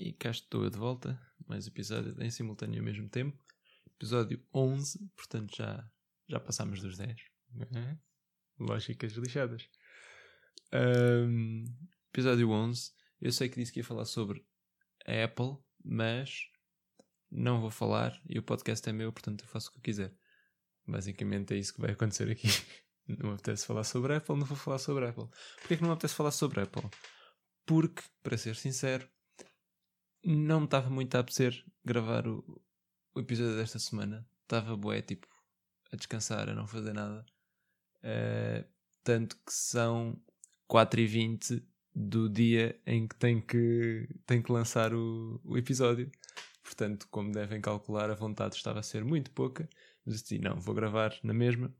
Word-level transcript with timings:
E 0.00 0.12
cá 0.12 0.30
estou 0.30 0.62
eu 0.62 0.70
de 0.70 0.78
volta, 0.78 1.20
mais 1.48 1.66
episódio 1.66 2.14
em 2.22 2.30
simultâneo 2.30 2.78
ao 2.78 2.84
mesmo 2.84 3.08
tempo. 3.08 3.36
Episódio 3.96 4.40
11, 4.54 5.10
portanto 5.16 5.56
já, 5.56 5.90
já 6.28 6.38
passámos 6.38 6.80
dos 6.80 6.96
10. 6.96 7.20
Uhum. 7.52 7.98
Lógicas 8.60 9.14
lixadas. 9.14 9.68
Um, 10.72 11.64
episódio 12.12 12.48
11. 12.48 12.92
Eu 13.20 13.32
sei 13.32 13.48
que 13.48 13.56
disse 13.56 13.72
que 13.72 13.80
ia 13.80 13.84
falar 13.84 14.04
sobre 14.04 14.46
a 15.04 15.24
Apple, 15.24 15.56
mas 15.84 16.48
não 17.28 17.60
vou 17.60 17.70
falar 17.70 18.22
e 18.24 18.38
o 18.38 18.42
podcast 18.44 18.88
é 18.88 18.92
meu, 18.92 19.12
portanto 19.12 19.42
eu 19.42 19.48
faço 19.48 19.68
o 19.68 19.72
que 19.72 19.78
eu 19.78 19.82
quiser. 19.82 20.14
Basicamente 20.86 21.54
é 21.54 21.56
isso 21.56 21.74
que 21.74 21.80
vai 21.80 21.90
acontecer 21.90 22.30
aqui. 22.30 22.46
Não 23.08 23.30
me 23.30 23.34
apetece 23.34 23.66
falar 23.66 23.84
sobre 23.84 24.14
Apple, 24.14 24.36
não 24.36 24.44
vou 24.44 24.54
falar 24.54 24.76
sobre 24.76 25.08
Apple. 25.08 25.28
Porquê 25.60 25.72
é 25.72 25.76
que 25.78 25.82
não 25.82 25.88
me 25.88 25.94
apetece 25.94 26.14
falar 26.14 26.30
sobre 26.30 26.60
Apple? 26.60 26.90
Porque, 27.64 28.02
para 28.22 28.36
ser 28.36 28.54
sincero, 28.54 29.08
não 30.24 30.60
me 30.60 30.66
estava 30.66 30.90
muito 30.90 31.14
a 31.14 31.20
apetecer 31.20 31.64
gravar 31.84 32.26
o, 32.26 32.62
o 33.14 33.20
episódio 33.20 33.56
desta 33.56 33.78
semana. 33.78 34.26
Estava 34.42 34.76
bué, 34.76 35.02
tipo, 35.02 35.26
a 35.92 35.96
descansar, 35.96 36.48
a 36.48 36.54
não 36.54 36.66
fazer 36.66 36.92
nada. 36.92 37.24
Uh, 37.98 38.64
tanto 39.02 39.36
que 39.36 39.52
são 39.52 40.20
4h20 40.70 41.62
do 41.94 42.28
dia 42.28 42.80
em 42.86 43.06
que 43.08 43.16
tenho 43.16 43.42
que, 43.42 44.08
tenho 44.26 44.42
que 44.42 44.52
lançar 44.52 44.94
o, 44.94 45.40
o 45.44 45.56
episódio. 45.56 46.10
Portanto, 46.62 47.08
como 47.10 47.32
devem 47.32 47.60
calcular, 47.60 48.10
a 48.10 48.14
vontade 48.14 48.56
estava 48.56 48.80
a 48.80 48.82
ser 48.82 49.04
muito 49.04 49.30
pouca. 49.30 49.68
Mas 50.04 50.16
assim, 50.16 50.38
não, 50.38 50.60
vou 50.60 50.74
gravar 50.74 51.14
na 51.22 51.34
mesma 51.34 51.74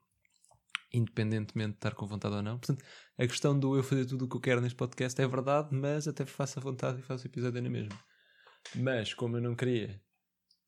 independentemente 0.92 1.72
de 1.72 1.76
estar 1.76 1.94
com 1.94 2.06
vontade 2.06 2.34
ou 2.34 2.42
não. 2.42 2.58
Portanto, 2.58 2.84
a 3.16 3.26
questão 3.26 3.58
do 3.58 3.76
eu 3.76 3.82
fazer 3.82 4.06
tudo 4.06 4.24
o 4.24 4.28
que 4.28 4.36
eu 4.36 4.40
quero 4.40 4.60
neste 4.60 4.76
podcast 4.76 5.20
é 5.20 5.26
verdade, 5.26 5.68
mas 5.72 6.08
até 6.08 6.24
faço 6.24 6.58
a 6.58 6.62
vontade 6.62 7.00
e 7.00 7.02
faço 7.02 7.24
o 7.24 7.28
episódio 7.28 7.62
na 7.62 7.68
mesma. 7.68 7.98
Mas, 8.74 9.14
como 9.14 9.36
eu 9.36 9.40
não 9.40 9.54
queria 9.54 10.00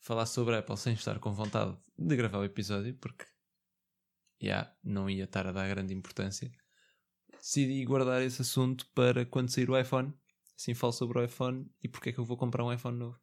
falar 0.00 0.26
sobre 0.26 0.56
Apple 0.56 0.76
sem 0.76 0.94
estar 0.94 1.18
com 1.18 1.32
vontade 1.32 1.76
de 1.96 2.16
gravar 2.16 2.38
o 2.38 2.44
episódio, 2.44 2.94
porque 2.94 3.24
já 4.40 4.46
yeah, 4.46 4.76
não 4.82 5.10
ia 5.10 5.24
estar 5.24 5.46
a 5.46 5.52
dar 5.52 5.68
grande 5.68 5.92
importância, 5.92 6.50
decidi 7.32 7.84
guardar 7.84 8.22
esse 8.22 8.40
assunto 8.42 8.88
para 8.94 9.26
quando 9.26 9.50
sair 9.50 9.70
o 9.70 9.78
iPhone. 9.78 10.12
Assim 10.56 10.74
falo 10.74 10.92
sobre 10.92 11.18
o 11.18 11.24
iPhone 11.24 11.70
e 11.82 11.88
porque 11.88 12.10
é 12.10 12.12
que 12.12 12.18
eu 12.18 12.24
vou 12.24 12.36
comprar 12.36 12.64
um 12.64 12.72
iPhone 12.72 12.98
novo. 12.98 13.18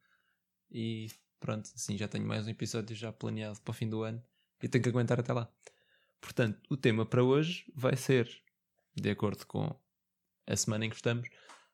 E 0.70 1.08
pronto, 1.40 1.70
assim 1.74 1.96
já 1.96 2.06
tenho 2.08 2.26
mais 2.26 2.46
um 2.46 2.50
episódio 2.50 2.94
já 2.94 3.12
planeado 3.12 3.60
para 3.60 3.70
o 3.70 3.74
fim 3.74 3.88
do 3.88 4.02
ano 4.02 4.22
e 4.62 4.68
tenho 4.68 4.82
que 4.82 4.90
aguentar 4.90 5.18
até 5.18 5.32
lá. 5.32 5.50
Portanto, 6.20 6.60
o 6.68 6.76
tema 6.76 7.06
para 7.06 7.22
hoje 7.22 7.64
vai 7.74 7.96
ser, 7.96 8.28
de 8.94 9.10
acordo 9.10 9.46
com 9.46 9.74
a 10.46 10.56
semana 10.56 10.84
em 10.84 10.90
que 10.90 10.96
estamos, 10.96 11.28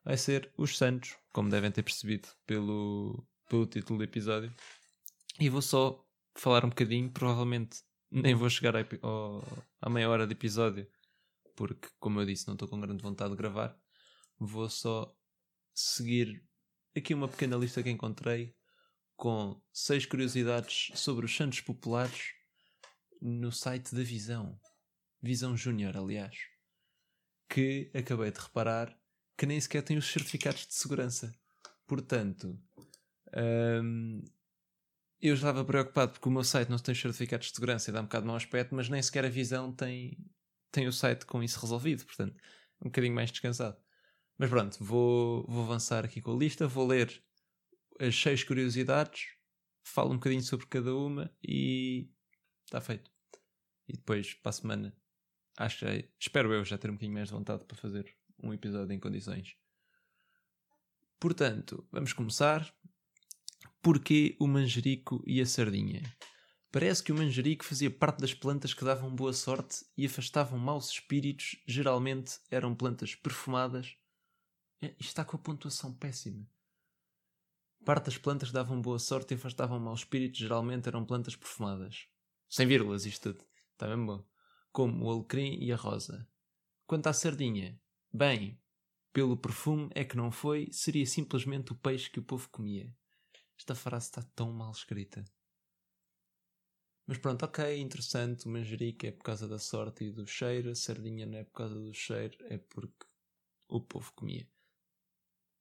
vai 0.05 0.17
ser 0.17 0.53
os 0.57 0.77
Santos, 0.77 1.17
como 1.33 1.51
devem 1.51 1.71
ter 1.71 1.83
percebido 1.83 2.29
pelo, 2.47 3.27
pelo 3.49 3.67
título 3.67 3.99
do 3.99 4.05
episódio. 4.05 4.55
E 5.41 5.49
vou 5.49 5.63
só 5.63 6.05
falar 6.37 6.65
um 6.65 6.69
bocadinho, 6.69 7.11
provavelmente 7.11 7.79
nem 8.11 8.35
vou 8.35 8.49
chegar 8.49 8.75
à 8.77 9.91
meia 9.91 10.09
hora 10.09 10.27
de 10.27 10.33
episódio, 10.33 10.87
porque, 11.57 11.89
como 11.99 12.21
eu 12.21 12.27
disse, 12.27 12.47
não 12.47 12.55
estou 12.55 12.69
com 12.69 12.81
grande 12.81 13.03
vontade 13.03 13.31
de 13.31 13.37
gravar. 13.37 13.77
Vou 14.39 14.69
só 14.69 15.13
seguir 15.73 16.45
aqui 16.97 17.15
uma 17.15 17.29
pequena 17.29 17.57
lista 17.57 17.83
que 17.83 17.91
encontrei 17.91 18.55
com 19.17 19.61
seis 19.73 20.07
curiosidades 20.07 20.91
sobre 20.95 21.25
os 21.25 21.35
Santos 21.35 21.61
Populares 21.61 22.33
no 23.21 23.51
site 23.51 23.95
da 23.95 24.03
Visão, 24.03 24.61
Visão 25.23 25.57
Júnior, 25.57 25.97
aliás, 25.97 26.37
que 27.49 27.91
acabei 27.95 28.31
de 28.31 28.41
reparar 28.41 28.97
que 29.37 29.47
nem 29.47 29.61
sequer 29.61 29.83
tem 29.83 29.97
os 29.97 30.11
certificados 30.11 30.67
de 30.67 30.75
segurança. 30.75 31.35
Portanto, 31.87 32.59
hum, 33.83 34.23
eu 35.21 35.35
estava 35.35 35.65
preocupado 35.65 36.13
porque 36.13 36.29
o 36.29 36.33
meu 36.33 36.45
site 36.45 36.69
não 36.69 36.79
tem 36.79 36.93
os 36.93 37.01
certificados 37.01 37.49
de 37.49 37.55
segurança 37.55 37.91
e 37.91 37.93
dá 37.93 38.01
um 38.01 38.05
bocado 38.05 38.27
mau 38.27 38.37
aspecto, 38.37 38.75
mas 38.75 38.89
nem 38.89 39.03
sequer 39.03 39.25
a 39.25 39.29
Visão 39.29 39.73
tem, 39.73 40.19
tem 40.71 40.87
o 40.87 40.93
site 40.93 41.27
com 41.27 41.43
isso 41.43 41.61
resolvido. 41.61 42.05
Portanto, 42.05 42.37
um 42.81 42.87
bocadinho 42.87 43.15
mais 43.15 43.31
descansado. 43.31 43.77
Mas 44.37 44.51
pronto, 44.51 44.83
vou, 44.83 45.47
vou 45.49 45.65
avançar 45.65 46.05
aqui 46.05 46.21
com 46.21 46.33
a 46.33 46.37
lista, 46.37 46.67
vou 46.67 46.87
ler 46.87 47.23
as 48.01 48.17
seis 48.17 48.43
curiosidades, 48.43 49.29
falo 49.85 50.11
um 50.11 50.17
bocadinho 50.17 50.43
sobre 50.43 50.67
cada 50.67 50.95
uma 50.95 51.33
e 51.43 52.09
está 52.67 52.81
feito. 52.81 53.11
E 53.89 53.93
depois, 53.93 54.35
para 54.35 54.51
a 54.51 54.53
semana, 54.53 54.97
acho 55.57 55.85
espero 56.19 56.53
eu 56.53 56.65
já 56.65 56.77
ter 56.77 56.91
um 56.91 56.95
bocadinho 56.95 57.15
mais 57.15 57.29
de 57.29 57.35
vontade 57.35 57.65
para 57.65 57.77
fazer 57.77 58.15
um 58.43 58.53
episódio 58.53 58.93
em 58.95 59.01
condições. 59.01 59.57
Portanto, 61.19 61.87
vamos 61.91 62.13
começar. 62.13 62.75
Porquê 63.81 64.37
o 64.39 64.47
manjerico 64.47 65.23
e 65.27 65.41
a 65.41 65.47
sardinha? 65.47 66.03
Parece 66.75 67.03
que 67.03 67.13
o 67.13 67.15
manjerico 67.15 67.65
fazia 67.65 67.91
parte 67.91 68.21
das 68.21 68.35
plantas 68.35 68.75
que 68.75 68.85
davam 68.85 69.15
boa 69.15 69.33
sorte 69.33 69.87
e 69.97 70.07
afastavam 70.07 70.59
maus 70.59 70.91
espíritos, 70.91 71.57
geralmente 71.69 72.41
eram 72.51 72.75
plantas 72.75 73.15
perfumadas. 73.15 73.97
É, 74.83 74.89
isto 74.99 75.03
está 75.03 75.25
com 75.25 75.37
a 75.37 75.41
pontuação 75.41 75.95
péssima. 75.95 76.45
Parte 77.85 78.07
das 78.07 78.19
plantas 78.19 78.49
que 78.49 78.55
davam 78.55 78.83
boa 78.83 78.99
sorte 78.99 79.35
e 79.35 79.37
afastavam 79.37 79.79
maus 79.79 80.01
espíritos, 80.01 80.41
geralmente 80.41 80.89
eram 80.89 81.05
plantas 81.05 81.37
perfumadas. 81.37 82.09
Sem 82.49 82.67
vírgulas, 82.67 83.07
isto. 83.07 83.37
Está 83.73 83.87
bem 83.87 84.05
bom. 84.05 84.25
Como 84.73 85.05
o 85.05 85.11
alecrim 85.11 85.59
e 85.61 85.73
a 85.73 85.77
rosa. 85.77 86.29
Quanto 86.87 87.07
à 87.07 87.13
sardinha, 87.13 87.81
bem, 88.15 88.61
pelo 89.13 89.37
perfume 89.37 89.91
é 89.95 90.05
que 90.05 90.17
não 90.17 90.31
foi, 90.31 90.69
seria 90.71 91.05
simplesmente 91.05 91.73
o 91.73 91.77
peixe 91.77 92.09
que 92.09 92.21
o 92.21 92.25
povo 92.25 92.49
comia. 92.49 92.95
Esta 93.59 93.75
frase 93.75 94.07
está 94.07 94.23
tão 94.35 94.53
mal 94.53 94.71
escrita. 94.71 95.25
Mas 97.07 97.19
pronto, 97.19 97.45
ok, 97.45 97.79
interessante. 97.79 98.47
O 98.47 98.51
manjerico 98.51 99.07
é 99.07 99.11
por 99.11 99.25
causa 99.25 99.47
da 99.47 99.59
sorte 99.59 100.05
e 100.05 100.11
do 100.11 100.27
cheiro. 100.27 100.71
A 100.71 100.75
sardinha 100.75 101.27
não 101.27 101.39
é 101.39 101.45
por 101.45 101.53
causa 101.53 101.75
do 101.75 101.93
cheiro, 101.93 102.37
é 102.49 102.57
porque 102.57 103.07
o 103.69 103.81
povo 103.81 104.13
comia. 104.15 104.49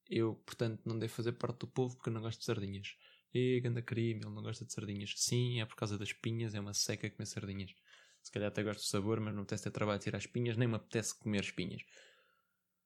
Eu, 0.10 0.36
portanto, 0.36 0.82
não 0.86 0.98
devo 0.98 1.14
fazer 1.14 1.34
parte 1.34 1.60
do 1.60 1.68
povo 1.68 1.96
porque 1.96 2.10
eu 2.10 2.14
não 2.14 2.22
gosto 2.22 2.40
de 2.40 2.46
sardinhas. 2.46 2.96
E 3.34 3.60
ganda 3.62 3.82
crime, 3.82 4.22
ele 4.24 4.34
não 4.34 4.44
gosta 4.44 4.64
de 4.64 4.72
sardinhas. 4.72 5.14
Sim, 5.18 5.60
é 5.60 5.66
por 5.66 5.76
causa 5.76 5.98
das 5.98 6.14
pinhas, 6.14 6.54
é 6.54 6.60
uma 6.60 6.74
seca 6.74 7.10
comer 7.10 7.26
sardinhas. 7.26 7.74
Se 8.22 8.32
calhar 8.32 8.48
até 8.48 8.64
gosto 8.64 8.80
do 8.80 8.86
sabor, 8.86 9.20
mas 9.20 9.34
não 9.34 9.42
me 9.42 9.44
apetece 9.44 9.64
ter 9.64 9.72
trabalho 9.72 10.00
de 10.00 10.06
tirar 10.06 10.18
espinhas, 10.20 10.56
nem 10.56 10.68
me 10.68 10.76
apetece 10.76 11.18
comer 11.18 11.44
espinhas. 11.44 11.84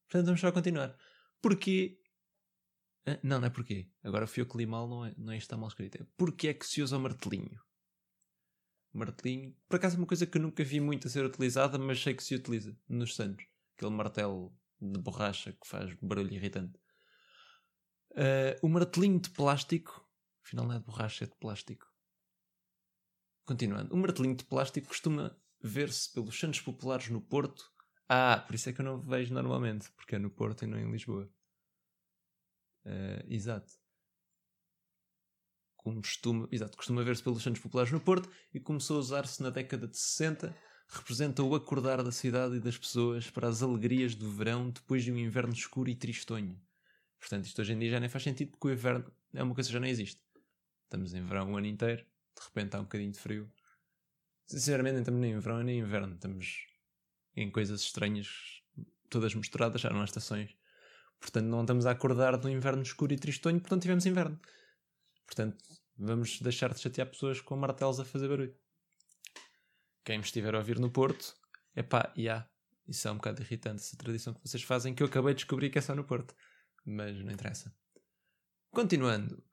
Portanto, 0.07 0.25
vamos 0.25 0.41
só 0.41 0.51
continuar. 0.51 0.97
Porquê? 1.41 1.99
Ah, 3.05 3.19
não, 3.23 3.39
não 3.39 3.47
é 3.47 3.49
porquê. 3.49 3.89
Agora 4.03 4.27
fui 4.27 4.41
eu 4.41 4.47
que 4.47 4.57
li 4.57 4.65
mal, 4.65 4.87
não 4.87 5.05
é, 5.05 5.13
não 5.17 5.33
é 5.33 5.37
está 5.37 5.57
mal 5.57 5.67
escrito. 5.67 6.01
É 6.01 6.05
porquê 6.15 6.49
é 6.49 6.53
que 6.53 6.65
se 6.65 6.81
usa 6.81 6.97
o 6.97 6.99
martelinho? 6.99 7.59
Martelinho, 8.93 9.55
por 9.67 9.75
acaso 9.75 9.95
é 9.95 9.99
uma 9.99 10.07
coisa 10.07 10.25
que 10.25 10.37
eu 10.37 10.41
nunca 10.41 10.63
vi 10.63 10.79
muito 10.79 11.07
a 11.07 11.11
ser 11.11 11.23
utilizada, 11.25 11.77
mas 11.77 12.01
sei 12.01 12.13
que 12.13 12.23
se 12.23 12.35
utiliza 12.35 12.75
nos 12.87 13.15
Santos. 13.15 13.45
Aquele 13.75 13.91
martelo 13.91 14.55
de 14.81 14.99
borracha 14.99 15.53
que 15.53 15.67
faz 15.67 15.93
barulho 16.01 16.33
irritante. 16.33 16.79
Uh, 18.11 18.57
o 18.63 18.69
martelinho 18.69 19.19
de 19.19 19.29
plástico, 19.29 20.07
afinal 20.43 20.65
não 20.65 20.75
é 20.75 20.79
de 20.79 20.85
borracha, 20.85 21.25
é 21.25 21.27
de 21.27 21.35
plástico. 21.35 21.85
Continuando, 23.45 23.93
o 23.93 23.97
martelinho 23.97 24.35
de 24.35 24.43
plástico 24.43 24.87
costuma 24.87 25.37
ver-se 25.61 26.11
pelos 26.13 26.37
santos 26.39 26.61
populares 26.61 27.09
no 27.09 27.21
Porto. 27.21 27.71
Ah, 28.09 28.43
por 28.45 28.55
isso 28.55 28.69
é 28.69 28.73
que 28.73 28.81
eu 28.81 28.85
não 28.85 28.99
vejo 28.99 29.33
normalmente, 29.33 29.91
porque 29.91 30.15
é 30.15 30.19
no 30.19 30.29
Porto 30.29 30.63
e 30.63 30.67
não 30.67 30.79
em 30.79 30.89
Lisboa. 30.91 31.29
Uh, 32.85 33.25
exato. 33.27 33.73
Costuma, 35.75 36.47
exato, 36.51 36.75
costuma 36.75 37.03
ver-se 37.03 37.23
pelos 37.23 37.43
santos 37.43 37.61
populares 37.61 37.91
no 37.91 37.99
Porto 37.99 38.29
e 38.53 38.59
começou 38.59 38.97
a 38.97 38.99
usar-se 38.99 39.41
na 39.41 39.49
década 39.49 39.87
de 39.87 39.97
60. 39.97 40.55
Representa 40.89 41.43
o 41.43 41.53
acordar 41.53 42.01
da 42.01 42.11
cidade 42.11 42.55
e 42.55 42.59
das 42.59 42.77
pessoas 42.77 43.29
para 43.29 43.47
as 43.47 43.61
alegrias 43.61 44.15
do 44.15 44.29
verão 44.31 44.69
depois 44.69 45.03
de 45.03 45.11
um 45.11 45.17
inverno 45.17 45.53
escuro 45.53 45.89
e 45.89 45.95
tristonho. 45.95 46.59
Portanto, 47.19 47.45
isto 47.45 47.61
hoje 47.61 47.73
em 47.73 47.79
dia 47.79 47.91
já 47.91 47.99
nem 47.99 48.09
faz 48.09 48.23
sentido 48.23 48.51
porque 48.51 48.67
o 48.67 48.71
inverno 48.71 49.11
é 49.33 49.43
uma 49.43 49.53
coisa 49.53 49.67
que 49.67 49.73
já 49.73 49.79
não 49.79 49.87
existe. 49.87 50.21
Estamos 50.85 51.13
em 51.13 51.25
verão 51.25 51.53
o 51.53 51.57
ano 51.57 51.67
inteiro 51.67 52.05
de 52.37 52.45
repente 52.45 52.75
há 52.75 52.79
um 52.79 52.83
bocadinho 52.83 53.11
de 53.11 53.19
frio. 53.19 53.51
Sinceramente, 54.45 54.93
nem 54.93 55.01
estamos 55.01 55.21
nem 55.21 55.31
em 55.31 55.39
verão 55.39 55.63
nem 55.63 55.79
em 55.79 55.81
inverno. 55.81 56.13
Estamos 56.13 56.67
em 57.37 57.51
coisas 57.51 57.81
estranhas, 57.81 58.27
todas 59.09 59.33
misturadas, 59.35 59.79
já 59.79 59.89
não 59.91 60.03
estações. 60.03 60.55
Portanto, 61.19 61.45
não 61.45 61.61
estamos 61.61 61.85
a 61.85 61.91
acordar 61.91 62.35
do 62.37 62.49
inverno 62.49 62.81
escuro 62.81 63.13
e 63.13 63.17
tristonho, 63.17 63.59
portanto, 63.59 63.83
tivemos 63.83 64.05
inverno. 64.05 64.39
Portanto, 65.25 65.57
vamos 65.97 66.41
deixar 66.41 66.73
de 66.73 66.79
chatear 66.79 67.07
pessoas 67.07 67.39
com 67.39 67.55
martelos 67.55 67.99
a 67.99 68.05
fazer 68.05 68.27
barulho. 68.27 68.55
Quem 70.03 70.17
me 70.17 70.23
estiver 70.23 70.55
a 70.55 70.57
ouvir 70.57 70.79
no 70.79 70.89
Porto, 70.89 71.35
é 71.75 71.83
pá. 71.83 72.11
Yeah, 72.17 72.49
isso 72.87 73.07
é 73.07 73.11
um 73.11 73.17
bocado 73.17 73.41
irritante, 73.41 73.83
essa 73.83 73.97
tradição 73.97 74.33
que 74.33 74.41
vocês 74.41 74.63
fazem, 74.63 74.95
que 74.95 75.03
eu 75.03 75.07
acabei 75.07 75.33
de 75.33 75.39
descobrir 75.39 75.69
que 75.69 75.77
é 75.77 75.81
só 75.81 75.93
no 75.93 76.03
Porto. 76.03 76.33
Mas 76.85 77.17
não 77.23 77.31
interessa. 77.31 77.75
Continuando. 78.71 79.43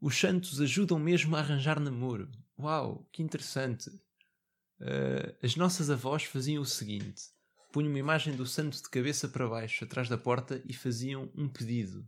Os 0.00 0.18
santos 0.18 0.60
ajudam 0.60 0.98
mesmo 0.98 1.36
a 1.36 1.40
arranjar 1.40 1.78
namoro. 1.78 2.30
Uau, 2.58 3.08
que 3.12 3.22
interessante. 3.22 3.90
Uh, 4.82 5.36
as 5.40 5.54
nossas 5.54 5.90
avós 5.90 6.24
faziam 6.24 6.60
o 6.60 6.66
seguinte: 6.66 7.22
punham 7.72 7.90
uma 7.90 7.98
imagem 8.00 8.34
do 8.34 8.44
santo 8.44 8.76
de 8.76 8.90
cabeça 8.90 9.28
para 9.28 9.48
baixo, 9.48 9.84
atrás 9.84 10.08
da 10.08 10.18
porta, 10.18 10.60
e 10.66 10.72
faziam 10.72 11.30
um 11.36 11.48
pedido. 11.48 12.04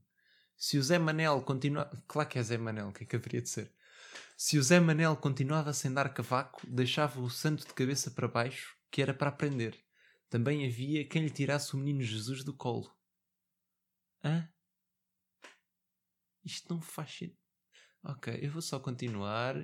Se 0.56 0.76
o 0.76 0.82
Zé 0.82 0.98
Manel 0.98 1.40
continuava. 1.42 1.90
Claro 2.08 2.28
que 2.28 2.38
é 2.38 2.42
Zé 2.42 2.58
Manel, 2.58 2.88
o 2.88 2.92
que 2.92 3.04
é 3.04 3.06
que 3.06 3.14
haveria 3.14 3.40
de 3.40 3.48
ser? 3.48 3.72
Se 4.36 4.58
o 4.58 4.62
Zé 4.62 4.80
Manel 4.80 5.16
continuava 5.16 5.72
sem 5.72 5.92
dar 5.92 6.12
cavaco, 6.12 6.66
deixava 6.66 7.20
o 7.20 7.30
santo 7.30 7.64
de 7.64 7.72
cabeça 7.72 8.10
para 8.10 8.26
baixo, 8.26 8.76
que 8.90 9.00
era 9.00 9.14
para 9.14 9.28
aprender. 9.28 9.78
Também 10.28 10.66
havia 10.66 11.06
quem 11.06 11.22
lhe 11.22 11.30
tirasse 11.30 11.74
o 11.74 11.78
menino 11.78 12.02
Jesus 12.02 12.42
do 12.42 12.52
colo. 12.52 12.92
Hã? 14.24 14.48
Isto 16.44 16.74
não 16.74 16.80
faz 16.80 17.10
sentido. 17.10 17.38
Ok, 18.02 18.36
eu 18.42 18.50
vou 18.50 18.60
só 18.60 18.80
continuar. 18.80 19.56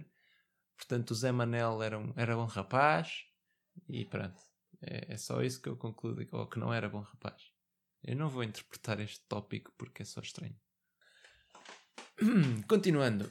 Portanto, 0.81 1.11
o 1.11 1.15
Zé 1.15 1.31
Manel 1.31 1.83
era 1.83 1.99
um, 1.99 2.13
era 2.17 2.35
bom 2.35 2.47
rapaz. 2.47 3.27
E 3.87 4.07
pronto. 4.07 4.41
É, 4.81 5.13
é 5.13 5.17
só 5.19 5.43
isso 5.43 5.61
que 5.61 5.69
eu 5.69 5.77
concluo. 5.77 6.17
Ou 6.33 6.47
que 6.47 6.59
não 6.59 6.73
era 6.73 6.89
bom 6.89 7.01
rapaz. 7.01 7.43
Eu 8.03 8.17
não 8.17 8.31
vou 8.31 8.43
interpretar 8.43 8.99
este 8.99 9.21
tópico 9.29 9.73
porque 9.77 10.03
é 10.03 10.05
só 10.07 10.21
estranho. 10.21 10.57
Continuando. 12.67 13.31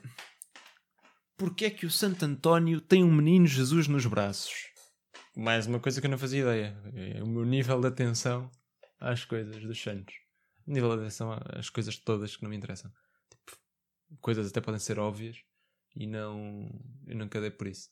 Porquê 1.36 1.66
é 1.66 1.70
que 1.72 1.88
o 1.88 1.92
Santo 1.92 2.24
António 2.24 2.80
tem 2.80 3.04
um 3.04 3.12
menino 3.12 3.48
Jesus 3.48 3.88
nos 3.88 4.06
braços? 4.06 4.68
Mais 5.36 5.66
uma 5.66 5.80
coisa 5.80 6.00
que 6.00 6.06
eu 6.06 6.12
não 6.12 6.20
fazia 6.20 6.42
ideia. 6.42 6.78
É 6.94 7.24
o 7.24 7.28
meu 7.28 7.46
nível 7.46 7.82
de 7.82 7.88
atenção 7.88 8.52
às 9.00 9.26
coisas 9.26 9.60
dos 9.60 9.82
santos. 9.82 10.14
O 10.68 10.72
nível 10.72 10.90
de 10.96 11.02
atenção 11.02 11.36
às 11.58 11.70
coisas 11.70 11.98
todas 11.98 12.36
que 12.36 12.44
não 12.44 12.50
me 12.52 12.58
interessam. 12.58 12.92
Tipo, 13.30 13.60
coisas 14.22 14.50
até 14.50 14.62
podem 14.62 14.80
ser 14.80 15.00
óbvias 15.00 15.49
e 15.96 16.08
não. 16.08 16.70
Eu 17.08 17.16
nunca 17.18 17.42
dei 17.42 17.52
por 17.52 17.68
isso. 17.68 17.90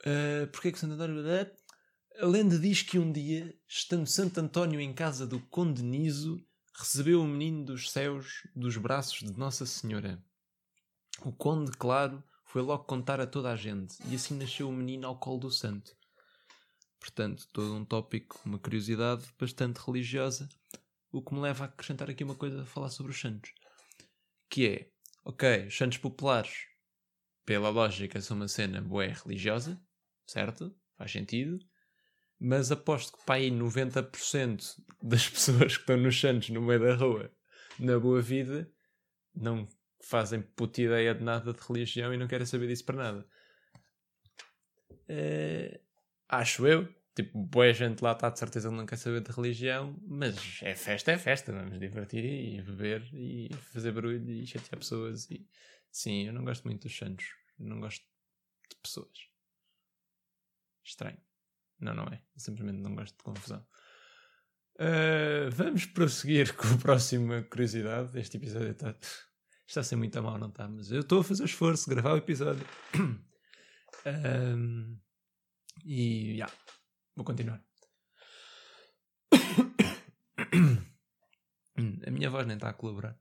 Uh, 0.00 0.46
Porquê 0.52 0.68
é 0.68 0.72
que 0.72 0.78
Santo 0.78 0.94
António. 0.94 1.22
A 2.20 2.26
lenda 2.26 2.58
diz 2.58 2.82
que 2.82 2.98
um 2.98 3.10
dia, 3.10 3.54
estando 3.68 4.06
Santo 4.06 4.38
António 4.38 4.80
em 4.80 4.92
casa 4.92 5.26
do 5.26 5.40
Conde 5.46 5.82
Niso, 5.82 6.44
recebeu 6.74 7.22
o 7.22 7.26
menino 7.26 7.64
dos 7.64 7.90
céus 7.90 8.46
dos 8.54 8.76
braços 8.76 9.20
de 9.20 9.38
Nossa 9.38 9.64
Senhora. 9.64 10.22
O 11.22 11.32
conde, 11.32 11.70
claro, 11.72 12.22
foi 12.46 12.62
logo 12.62 12.84
contar 12.84 13.20
a 13.20 13.26
toda 13.26 13.52
a 13.52 13.56
gente, 13.56 13.96
e 14.08 14.14
assim 14.14 14.36
nasceu 14.36 14.68
o 14.68 14.72
menino 14.72 15.06
ao 15.06 15.18
colo 15.18 15.38
do 15.38 15.50
santo. 15.50 15.94
Portanto, 16.98 17.46
todo 17.52 17.74
um 17.74 17.84
tópico, 17.84 18.40
uma 18.44 18.58
curiosidade 18.58 19.24
bastante 19.38 19.78
religiosa, 19.78 20.48
o 21.12 21.22
que 21.22 21.34
me 21.34 21.40
leva 21.40 21.64
a 21.64 21.66
acrescentar 21.66 22.10
aqui 22.10 22.24
uma 22.24 22.34
coisa 22.34 22.62
a 22.62 22.66
falar 22.66 22.90
sobre 22.90 23.12
os 23.12 23.20
santos. 23.20 23.52
Que 24.48 24.66
é, 24.66 24.90
ok, 25.24 25.66
os 25.66 25.76
santos 25.76 25.98
populares, 25.98 26.66
pela 27.44 27.68
lógica, 27.68 28.20
são 28.20 28.36
uma 28.36 28.48
cena 28.48 28.80
boa 28.80 29.06
religiosa, 29.06 29.80
certo? 30.26 30.74
Faz 30.96 31.12
sentido 31.12 31.58
mas 32.40 32.72
aposto 32.72 33.12
que 33.12 33.24
para 33.26 33.34
aí 33.34 33.50
90% 33.50 34.82
das 35.02 35.28
pessoas 35.28 35.76
que 35.76 35.82
estão 35.82 35.98
nos 35.98 36.18
Santos 36.18 36.48
no 36.48 36.62
meio 36.62 36.80
da 36.80 36.94
rua, 36.94 37.30
na 37.78 37.98
boa 38.00 38.22
vida, 38.22 38.72
não 39.34 39.68
fazem 40.02 40.40
puta 40.40 40.80
ideia 40.80 41.14
de 41.14 41.22
nada 41.22 41.52
de 41.52 41.60
religião 41.60 42.14
e 42.14 42.16
não 42.16 42.26
querem 42.26 42.46
saber 42.46 42.66
disso 42.66 42.86
para 42.86 42.96
nada. 42.96 43.26
Uh, 45.10 45.78
acho 46.28 46.66
eu. 46.66 46.88
Tipo, 47.22 47.38
boa 47.38 47.70
gente 47.70 48.00
lá 48.00 48.12
está 48.12 48.30
de 48.30 48.38
certeza 48.38 48.70
que 48.70 48.74
não 48.74 48.86
quer 48.86 48.96
saber 48.96 49.20
de 49.20 49.30
religião, 49.30 49.94
mas 50.06 50.58
é 50.62 50.74
festa, 50.74 51.12
é 51.12 51.18
festa. 51.18 51.52
Vamos 51.52 51.78
divertir 51.78 52.24
e 52.24 52.62
beber 52.62 53.06
e 53.12 53.50
fazer 53.72 53.92
barulho 53.92 54.30
e 54.30 54.46
chatear 54.46 54.78
pessoas. 54.78 55.30
E... 55.30 55.46
Sim, 55.92 56.28
eu 56.28 56.32
não 56.32 56.42
gosto 56.42 56.64
muito 56.64 56.88
dos 56.88 56.96
santos. 56.96 57.26
Eu 57.58 57.66
não 57.66 57.78
gosto 57.78 58.02
de 58.70 58.76
pessoas. 58.82 59.28
Estranho. 60.82 61.18
Não, 61.78 61.92
não 61.94 62.04
é. 62.04 62.22
Eu 62.34 62.40
simplesmente 62.40 62.78
não 62.78 62.94
gosto 62.94 63.14
de 63.18 63.22
confusão. 63.22 63.66
Uh, 64.76 65.50
vamos 65.52 65.84
prosseguir 65.84 66.56
com 66.56 66.68
a 66.68 66.78
próxima 66.78 67.42
curiosidade. 67.42 68.18
Este 68.18 68.38
episódio 68.38 68.70
está, 68.70 68.96
está 69.68 69.80
a 69.80 69.84
ser 69.84 69.96
muito 69.96 70.18
a 70.18 70.22
mal, 70.22 70.38
não 70.38 70.48
está? 70.48 70.66
Mas 70.66 70.90
eu 70.90 71.00
estou 71.00 71.20
a 71.20 71.24
fazer 71.24 71.44
esforço 71.44 71.86
de 71.86 71.96
gravar 71.96 72.14
o 72.14 72.16
episódio. 72.16 72.66
Um, 74.06 74.98
e 75.84 76.36
já, 76.38 76.46
yeah, 76.46 76.52
vou 77.16 77.24
continuar. 77.24 77.64
a 82.06 82.10
minha 82.10 82.30
voz 82.30 82.46
nem 82.46 82.56
está 82.56 82.70
a 82.70 82.74
colaborar. 82.74 83.18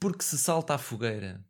Porque 0.00 0.22
se 0.22 0.38
salta 0.38 0.74
à 0.74 0.78
fogueira. 0.78 1.44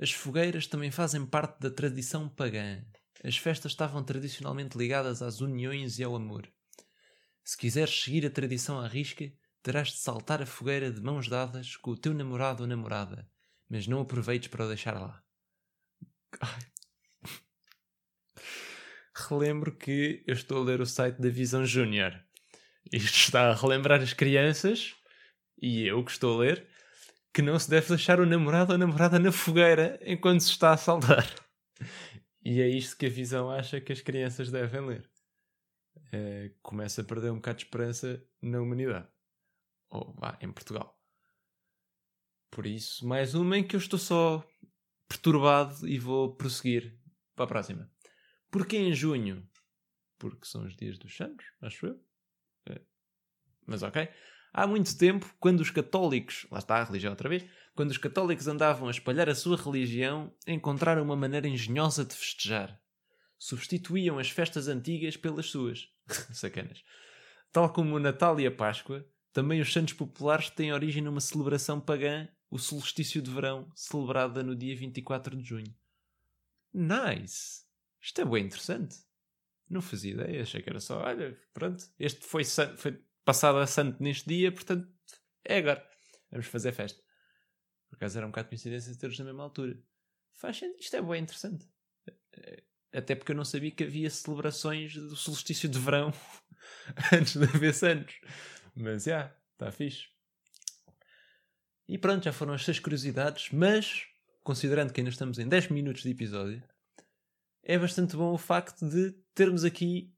As 0.00 0.12
fogueiras 0.12 0.66
também 0.66 0.90
fazem 0.90 1.26
parte 1.26 1.60
da 1.60 1.70
tradição 1.70 2.28
pagã 2.28 2.84
as 3.24 3.36
festas 3.36 3.72
estavam 3.72 4.04
tradicionalmente 4.04 4.78
ligadas 4.78 5.22
às 5.22 5.40
uniões 5.40 5.98
e 5.98 6.04
ao 6.04 6.14
amor. 6.14 6.50
Se 7.44 7.56
quiseres 7.56 8.02
seguir 8.02 8.24
a 8.26 8.30
tradição 8.30 8.78
à 8.78 8.86
risca, 8.86 9.32
terás 9.62 9.88
de 9.88 9.98
saltar 9.98 10.40
a 10.40 10.46
fogueira 10.46 10.92
de 10.92 11.00
mãos 11.00 11.28
dadas 11.28 11.76
com 11.76 11.90
o 11.90 11.96
teu 11.96 12.14
namorado 12.14 12.62
ou 12.62 12.68
namorada, 12.68 13.28
mas 13.68 13.86
não 13.86 14.00
aproveites 14.00 14.48
para 14.48 14.64
o 14.64 14.68
deixar 14.68 15.00
lá. 15.00 15.22
Ai. 16.40 16.77
Relembro 19.26 19.76
que 19.76 20.22
eu 20.26 20.34
estou 20.34 20.62
a 20.62 20.64
ler 20.64 20.80
o 20.80 20.86
site 20.86 21.20
da 21.20 21.28
Visão 21.28 21.66
Júnior. 21.66 22.14
Isto 22.92 23.16
está 23.16 23.50
a 23.50 23.54
relembrar 23.54 24.00
as 24.00 24.12
crianças, 24.12 24.94
e 25.60 25.86
eu 25.86 26.04
que 26.04 26.12
estou 26.12 26.36
a 26.36 26.44
ler, 26.44 26.68
que 27.34 27.42
não 27.42 27.58
se 27.58 27.68
deve 27.68 27.88
deixar 27.88 28.20
o 28.20 28.26
namorado 28.26 28.70
ou 28.70 28.76
a 28.76 28.78
namorada 28.78 29.18
na 29.18 29.32
fogueira 29.32 29.98
enquanto 30.02 30.40
se 30.40 30.50
está 30.50 30.72
a 30.72 30.76
saltar. 30.76 31.26
E 32.44 32.60
é 32.60 32.68
isto 32.68 32.96
que 32.96 33.06
a 33.06 33.10
visão 33.10 33.50
acha 33.50 33.80
que 33.80 33.92
as 33.92 34.00
crianças 34.00 34.50
devem 34.50 34.86
ler. 34.86 35.10
É, 36.12 36.52
começa 36.62 37.02
a 37.02 37.04
perder 37.04 37.30
um 37.30 37.36
bocado 37.36 37.58
de 37.58 37.64
esperança 37.64 38.24
na 38.40 38.60
humanidade. 38.60 39.08
Ou 39.90 40.14
vá, 40.14 40.38
em 40.40 40.50
Portugal. 40.50 40.96
Por 42.50 42.66
isso, 42.66 43.06
mais 43.06 43.34
uma 43.34 43.58
em 43.58 43.66
que 43.66 43.76
eu 43.76 43.80
estou 43.80 43.98
só 43.98 44.46
perturbado 45.08 45.86
e 45.86 45.98
vou 45.98 46.34
prosseguir 46.34 46.98
para 47.34 47.44
a 47.44 47.48
próxima. 47.48 47.90
Porquê 48.50 48.76
em 48.76 48.94
junho? 48.94 49.48
Porque 50.18 50.46
são 50.46 50.64
os 50.64 50.76
dias 50.76 50.98
dos 50.98 51.16
santos, 51.16 51.46
acho 51.60 51.86
eu. 51.86 52.00
É. 52.66 52.80
Mas 53.66 53.82
ok. 53.82 54.08
Há 54.52 54.66
muito 54.66 54.96
tempo, 54.96 55.32
quando 55.38 55.60
os 55.60 55.70
católicos, 55.70 56.46
lá 56.50 56.58
está 56.58 56.76
a 56.76 56.84
religião 56.84 57.12
outra 57.12 57.28
vez, 57.28 57.44
quando 57.74 57.90
os 57.90 57.98
católicos 57.98 58.48
andavam 58.48 58.88
a 58.88 58.90
espalhar 58.90 59.28
a 59.28 59.34
sua 59.34 59.56
religião, 59.56 60.34
encontraram 60.46 61.02
uma 61.02 61.14
maneira 61.14 61.46
engenhosa 61.46 62.04
de 62.04 62.14
festejar. 62.14 62.80
Substituíam 63.38 64.18
as 64.18 64.30
festas 64.30 64.66
antigas 64.66 65.16
pelas 65.16 65.46
suas. 65.46 65.88
Sacanas. 66.32 66.82
Tal 67.52 67.72
como 67.72 67.94
o 67.94 68.00
Natal 68.00 68.40
e 68.40 68.46
a 68.46 68.50
Páscoa, 68.50 69.06
também 69.32 69.60
os 69.60 69.72
santos 69.72 69.94
populares 69.94 70.50
têm 70.50 70.72
origem 70.72 71.02
numa 71.02 71.20
celebração 71.20 71.80
pagã, 71.80 72.26
o 72.50 72.58
solstício 72.58 73.22
de 73.22 73.30
verão, 73.30 73.70
celebrada 73.74 74.42
no 74.42 74.56
dia 74.56 74.74
24 74.74 75.36
de 75.36 75.48
junho. 75.48 75.74
Nice! 76.72 77.67
Isto 78.00 78.20
é 78.20 78.24
bem 78.24 78.44
interessante. 78.44 78.96
Não 79.68 79.82
fazia 79.82 80.12
ideia, 80.12 80.42
achei 80.42 80.62
que 80.62 80.70
era 80.70 80.80
só, 80.80 81.00
olha, 81.00 81.38
pronto, 81.52 81.84
este 81.98 82.24
foi, 82.24 82.42
foi 82.44 83.02
passado 83.24 83.58
a 83.58 83.66
santo 83.66 84.02
neste 84.02 84.26
dia, 84.28 84.50
portanto, 84.50 84.88
é 85.44 85.58
agora. 85.58 85.86
Vamos 86.30 86.46
fazer 86.46 86.72
festa. 86.72 87.02
Por 87.88 87.96
acaso 87.96 88.18
era 88.18 88.26
um 88.26 88.30
bocado 88.30 88.46
de 88.46 88.50
coincidência 88.50 88.96
ter-os 88.96 89.18
na 89.18 89.24
mesma 89.26 89.44
altura. 89.44 89.78
Faz 90.32 90.60
Isto 90.78 90.96
é 90.96 91.02
bem 91.02 91.22
interessante. 91.22 91.66
Até 92.92 93.14
porque 93.14 93.32
eu 93.32 93.36
não 93.36 93.44
sabia 93.44 93.70
que 93.70 93.84
havia 93.84 94.08
celebrações 94.08 94.94
do 94.94 95.16
solstício 95.16 95.68
de 95.68 95.78
verão 95.78 96.12
antes 97.12 97.36
de 97.36 97.44
haver 97.44 97.74
santos. 97.74 98.14
Mas 98.74 99.04
já, 99.04 99.10
yeah, 99.10 99.36
está 99.52 99.72
fixe. 99.72 100.08
E 101.88 101.98
pronto, 101.98 102.24
já 102.24 102.32
foram 102.32 102.52
as 102.52 102.64
seis 102.64 102.78
curiosidades, 102.78 103.50
mas 103.50 104.06
considerando 104.42 104.92
que 104.92 105.00
ainda 105.00 105.10
estamos 105.10 105.38
em 105.38 105.48
10 105.48 105.68
minutos 105.68 106.02
de 106.02 106.10
episódio, 106.10 106.62
é 107.68 107.78
bastante 107.78 108.16
bom 108.16 108.32
o 108.32 108.38
facto 108.38 108.88
de 108.88 109.14
termos 109.34 109.62
aqui 109.62 110.10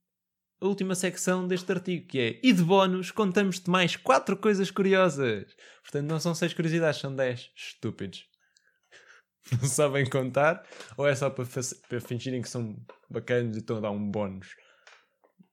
a 0.61 0.67
última 0.67 0.95
secção 0.95 1.49
deste 1.49 1.71
artigo, 1.73 2.07
que 2.07 2.21
é 2.21 2.41
E 2.43 2.53
de 2.53 2.63
bónus 2.63 3.11
contamos-te 3.11 3.69
mais 3.69 3.97
4 3.97 4.37
coisas 4.37 4.71
curiosas. 4.71 5.53
Portanto, 5.83 6.07
não 6.07 6.21
são 6.21 6.35
6 6.35 6.55
curiosidades, 6.55 7.01
são 7.01 7.15
10. 7.15 7.51
Estúpidos. 7.57 8.29
Não 9.53 9.67
sabem 9.67 10.09
contar? 10.09 10.63
Ou 10.99 11.09
é 11.09 11.15
só 11.15 11.31
para, 11.31 11.47
para 11.89 12.01
fingirem 12.01 12.43
que 12.43 12.49
são 12.49 12.77
bacanas 13.09 13.57
e 13.57 13.61
estão 13.61 13.79
a 13.79 13.81
dar 13.81 13.91
um 13.91 14.11
bónus? 14.11 14.55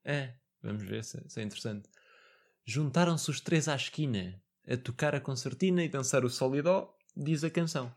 É, 0.04 0.34
vamos 0.62 0.84
ver 0.84 1.06
se, 1.06 1.24
se 1.28 1.40
é 1.40 1.44
interessante. 1.44 1.90
Juntaram-se 2.66 3.32
os 3.32 3.40
três 3.40 3.70
à 3.70 3.76
esquina 3.76 4.40
a 4.70 4.76
tocar 4.76 5.16
a 5.16 5.22
concertina 5.22 5.82
e 5.84 5.90
dançar 5.90 6.26
o 6.26 6.30
solidó, 6.30 6.94
diz 7.16 7.46
a 7.46 7.50
canção. 7.50 7.92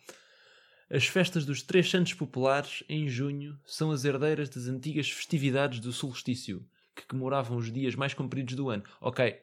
As 0.92 1.06
festas 1.06 1.46
dos 1.46 1.62
Três 1.62 1.88
Santos 1.88 2.14
Populares, 2.14 2.82
em 2.88 3.08
junho, 3.08 3.56
são 3.64 3.92
as 3.92 4.04
herdeiras 4.04 4.48
das 4.48 4.66
antigas 4.66 5.08
festividades 5.08 5.78
do 5.78 5.92
solstício 5.92 6.68
que 6.96 7.06
comemoravam 7.06 7.56
os 7.56 7.72
dias 7.72 7.94
mais 7.94 8.12
compridos 8.12 8.56
do 8.56 8.68
ano. 8.68 8.82
Ok, 9.00 9.40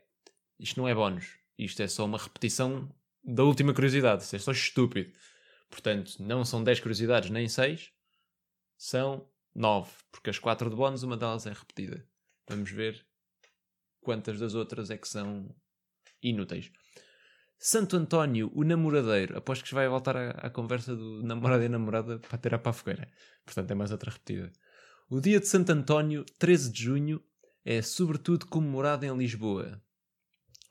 isto 0.60 0.78
não 0.78 0.90
é 0.90 0.94
bónus. 0.94 1.38
Isto 1.58 1.82
é 1.82 1.88
só 1.88 2.04
uma 2.04 2.18
repetição 2.18 2.94
da 3.24 3.46
última 3.46 3.74
curiosidade. 3.74 4.24
Isto 4.24 4.36
é 4.36 4.40
só 4.40 4.52
estúpido. 4.52 5.10
Portanto, 5.70 6.16
não 6.20 6.44
são 6.44 6.62
10 6.62 6.82
curiosidades 6.82 7.30
nem 7.30 7.48
6, 7.48 7.94
são 8.78 9.26
9. 9.56 9.90
Porque 10.12 10.30
as 10.30 10.40
4 10.40 10.70
de 10.70 10.76
bónus, 10.76 11.04
uma 11.04 11.16
delas 11.16 11.46
é 11.46 11.54
repetida. 11.54 12.06
Vamos 12.50 12.72
ver 12.72 13.06
quantas 14.02 14.38
das 14.38 14.54
outras 14.54 14.90
é 14.90 14.98
que 14.98 15.08
são 15.08 15.50
inúteis. 16.22 16.70
Santo 17.60 17.98
António, 17.98 18.52
o 18.54 18.64
namoradeiro. 18.64 19.38
Aposto 19.38 19.66
que 19.66 19.74
vai 19.74 19.88
voltar 19.88 20.16
à, 20.16 20.30
à 20.32 20.50
conversa 20.50 20.96
do 20.96 21.24
namorado 21.24 21.64
e 21.64 21.70
namorada 21.70 22.20
para 22.20 22.38
tirar 22.38 22.60
para 22.60 22.70
a 22.70 22.74
fogueira. 22.74 23.12
Portanto, 23.46 23.72
é 23.72 23.76
mais 23.76 23.92
outra 23.92 24.12
repetida. 24.12 24.52
O 25.10 25.20
dia 25.20 25.40
de 25.40 25.48
Santo 25.48 25.72
António, 25.72 26.24
13 26.38 26.72
de 26.72 26.84
junho, 26.84 27.24
é 27.66 27.82
sobretudo 27.82 28.46
comemorado 28.46 29.06
em 29.06 29.18
Lisboa. 29.18 29.82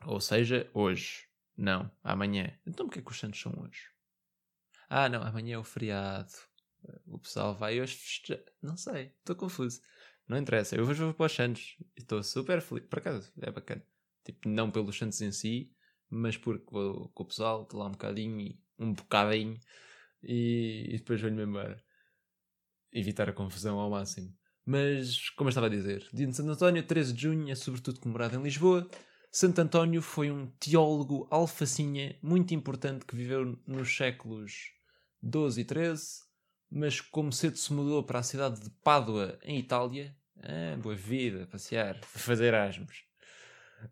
Ou 0.04 0.20
seja, 0.20 0.70
hoje. 0.72 1.26
Não, 1.56 1.90
amanhã. 2.04 2.52
Então 2.66 2.86
porquê 2.86 3.02
que 3.02 3.10
os 3.10 3.18
santos 3.18 3.40
são 3.40 3.52
hoje? 3.58 3.90
Ah, 4.88 5.08
não, 5.08 5.22
amanhã 5.22 5.54
é 5.54 5.58
o 5.58 5.64
feriado. 5.64 6.32
O 7.06 7.18
pessoal 7.18 7.54
vai 7.54 7.80
hoje 7.80 7.96
festejar. 7.96 8.44
Não 8.62 8.76
sei, 8.76 9.12
estou 9.18 9.34
confuso. 9.34 9.80
Não 10.28 10.36
interessa, 10.36 10.76
eu 10.76 10.84
hoje 10.86 11.02
vou 11.02 11.14
para 11.14 11.26
os 11.26 11.32
santos. 11.32 11.76
Estou 11.96 12.22
super 12.22 12.60
feliz. 12.60 12.86
Por 12.86 12.98
acaso, 12.98 13.32
é 13.40 13.50
bacana. 13.50 13.82
Tipo, 14.24 14.48
não 14.48 14.70
pelos 14.70 14.96
santos 14.96 15.20
em 15.20 15.32
si, 15.32 15.72
mas 16.10 16.36
porque 16.36 16.66
vou 16.70 17.08
com 17.10 17.22
o 17.22 17.26
pessoal, 17.26 17.62
estou 17.62 17.80
lá 17.80 17.86
um 17.86 17.92
bocadinho 17.92 18.56
um 18.78 18.92
bocadinho 18.92 19.58
e, 20.22 20.86
e 20.88 20.98
depois 20.98 21.20
vou-me 21.20 21.42
embora. 21.42 21.82
Evitar 22.92 23.28
a 23.28 23.32
confusão 23.32 23.78
ao 23.78 23.90
máximo. 23.90 24.34
Mas, 24.64 25.30
como 25.30 25.48
eu 25.48 25.50
estava 25.50 25.66
a 25.66 25.70
dizer, 25.70 26.08
dia 26.12 26.26
de 26.26 26.34
Santo 26.34 26.50
António, 26.50 26.82
13 26.82 27.12
de 27.12 27.22
junho, 27.22 27.50
é 27.50 27.54
sobretudo 27.54 28.00
comemorado 28.00 28.36
em 28.36 28.42
Lisboa. 28.42 28.88
Santo 29.30 29.60
António 29.60 30.02
foi 30.02 30.30
um 30.30 30.46
teólogo 30.58 31.28
alfacinha 31.30 32.18
muito 32.22 32.54
importante 32.54 33.04
que 33.04 33.14
viveu 33.14 33.58
nos 33.66 33.96
séculos 33.96 34.72
12 35.22 35.60
e 35.60 35.64
13, 35.64 36.04
mas 36.70 37.00
como 37.00 37.32
cedo 37.32 37.56
se 37.56 37.72
mudou 37.72 38.02
para 38.02 38.18
a 38.18 38.24
cidade 38.24 38.60
de 38.60 38.70
Pádua, 38.82 39.38
em 39.42 39.58
Itália, 39.58 40.16
ah, 40.38 40.76
boa 40.76 40.94
vida, 40.94 41.46
passear, 41.46 41.98
fazer 42.02 42.46
Erasmus. 42.46 43.05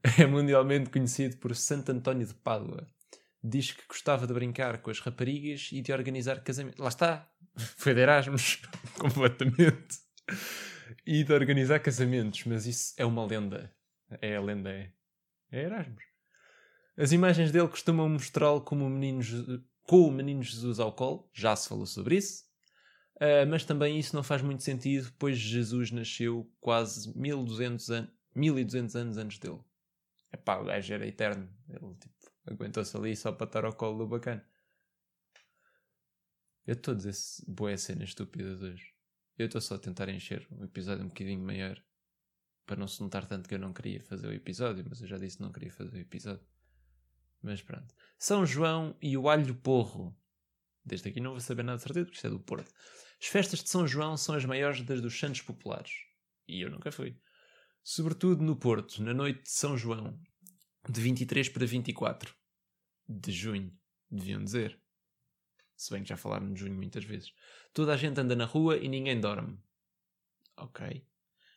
É 0.18 0.26
mundialmente 0.26 0.90
conhecido 0.90 1.36
por 1.36 1.54
Santo 1.54 1.92
António 1.92 2.26
de 2.26 2.34
Pádua. 2.34 2.86
Diz 3.42 3.72
que 3.72 3.86
gostava 3.86 4.26
de 4.26 4.32
brincar 4.32 4.78
com 4.78 4.90
as 4.90 5.00
raparigas 5.00 5.68
e 5.72 5.80
de 5.82 5.92
organizar 5.92 6.42
casamentos. 6.42 6.78
Lá 6.78 6.88
está, 6.88 7.30
foi 7.76 7.94
de 7.94 8.00
Erasmus, 8.00 8.62
completamente. 8.98 9.98
E 11.06 11.22
de 11.22 11.32
organizar 11.32 11.80
casamentos, 11.80 12.44
mas 12.44 12.66
isso 12.66 12.94
é 12.96 13.04
uma 13.04 13.24
lenda. 13.26 13.74
É 14.20 14.36
a 14.36 14.40
lenda, 14.40 14.70
é. 14.70 14.90
É 15.50 15.62
Erasmus. 15.64 16.04
As 16.96 17.12
imagens 17.12 17.50
dele 17.50 17.68
costumam 17.68 18.08
mostrá-lo 18.08 18.60
como 18.60 18.84
um 18.84 18.90
menino 18.90 19.20
com 19.84 20.08
o 20.08 20.10
menino 20.10 20.42
Jesus 20.42 20.80
ao 20.80 20.92
colo, 20.92 21.28
já 21.32 21.54
se 21.54 21.68
falou 21.68 21.86
sobre 21.86 22.16
isso, 22.16 22.44
uh, 23.16 23.46
mas 23.48 23.64
também 23.64 23.98
isso 23.98 24.16
não 24.16 24.22
faz 24.22 24.42
muito 24.42 24.62
sentido, 24.62 25.12
pois 25.18 25.36
Jesus 25.36 25.90
nasceu 25.90 26.50
quase 26.60 27.16
1200, 27.16 27.90
an 27.90 28.08
1200 28.34 28.96
anos 28.96 29.16
antes 29.18 29.38
dele. 29.38 29.60
Epá, 30.34 30.58
o 30.58 30.64
gajo 30.64 30.92
era 30.92 31.06
eterno, 31.06 31.48
ele 31.68 31.94
tipo, 31.94 32.14
aguentou-se 32.44 32.96
ali 32.96 33.16
só 33.16 33.30
para 33.30 33.46
estar 33.46 33.64
ao 33.64 33.72
colo 33.72 33.98
do 33.98 34.08
bacana. 34.08 34.44
Eu 36.66 36.74
estou 36.74 36.92
a 36.92 36.96
dizer 36.96 37.14
boas 37.46 37.82
cenas 37.82 38.08
estúpidas 38.08 38.60
hoje. 38.60 38.92
Eu 39.38 39.46
estou 39.46 39.60
só 39.60 39.76
a 39.76 39.78
tentar 39.78 40.08
encher 40.08 40.44
um 40.50 40.64
episódio 40.64 41.04
um 41.04 41.08
bocadinho 41.08 41.40
maior 41.40 41.80
para 42.66 42.76
não 42.76 42.88
se 42.88 43.00
notar 43.00 43.26
tanto 43.28 43.48
que 43.48 43.54
eu 43.54 43.60
não 43.60 43.72
queria 43.72 44.02
fazer 44.02 44.26
o 44.26 44.32
episódio, 44.32 44.84
mas 44.88 45.00
eu 45.00 45.06
já 45.06 45.18
disse 45.18 45.36
que 45.36 45.42
não 45.44 45.52
queria 45.52 45.70
fazer 45.70 45.96
o 45.96 46.00
episódio. 46.00 46.46
Mas 47.40 47.62
pronto. 47.62 47.94
São 48.18 48.44
João 48.44 48.96
e 49.00 49.16
o 49.16 49.28
alho 49.28 49.54
porro. 49.54 50.18
Desde 50.84 51.08
aqui 51.08 51.20
não 51.20 51.30
vou 51.30 51.40
saber 51.40 51.62
nada 51.62 51.76
de 51.76 51.84
certeza, 51.84 52.06
porque 52.06 52.16
isto 52.16 52.26
é 52.26 52.30
do 52.30 52.40
Porto. 52.40 52.72
As 53.20 53.26
festas 53.26 53.62
de 53.62 53.68
São 53.68 53.86
João 53.86 54.16
são 54.16 54.34
as 54.34 54.44
maiores 54.44 54.82
das 54.82 55.00
dos 55.00 55.16
santos 55.16 55.42
populares. 55.42 55.92
E 56.48 56.60
eu 56.60 56.70
nunca 56.70 56.90
fui. 56.90 57.16
Sobretudo 57.86 58.42
no 58.42 58.56
Porto, 58.56 59.02
na 59.02 59.12
noite 59.12 59.42
de 59.42 59.50
São 59.50 59.76
João, 59.76 60.18
de 60.88 61.02
23 61.02 61.50
para 61.50 61.66
24 61.66 62.34
de 63.06 63.30
junho, 63.30 63.78
deviam 64.10 64.42
dizer. 64.42 64.80
Se 65.76 65.92
bem 65.92 66.02
que 66.02 66.08
já 66.08 66.16
falaram 66.16 66.50
de 66.50 66.60
junho 66.60 66.74
muitas 66.74 67.04
vezes. 67.04 67.34
Toda 67.74 67.92
a 67.92 67.96
gente 67.98 68.18
anda 68.18 68.34
na 68.34 68.46
rua 68.46 68.78
e 68.78 68.88
ninguém 68.88 69.20
dorme. 69.20 69.62
Ok. 70.56 71.06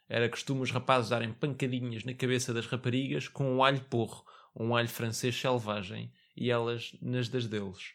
Era 0.10 0.28
costume 0.28 0.64
os 0.64 0.70
rapazes 0.70 1.12
darem 1.12 1.32
pancadinhas 1.32 2.04
na 2.04 2.14
cabeça 2.14 2.54
das 2.54 2.66
raparigas 2.66 3.30
com 3.30 3.50
um 3.50 3.64
alho 3.64 3.86
porro, 3.86 4.26
um 4.54 4.76
alho 4.76 4.90
francês 4.90 5.34
selvagem, 5.34 6.12
e 6.36 6.52
elas 6.52 6.92
nas 7.02 7.30
das 7.30 7.48
deles. 7.48 7.94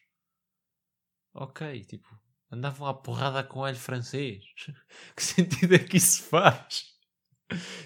Ok, 1.34 1.84
tipo, 1.84 2.08
andavam 2.50 2.88
à 2.88 2.94
porrada 2.94 3.44
com 3.44 3.62
alho 3.62 3.76
francês. 3.76 4.42
que 5.14 5.22
sentido 5.22 5.74
é 5.74 5.78
que 5.78 5.98
isso 5.98 6.22
faz? 6.22 6.91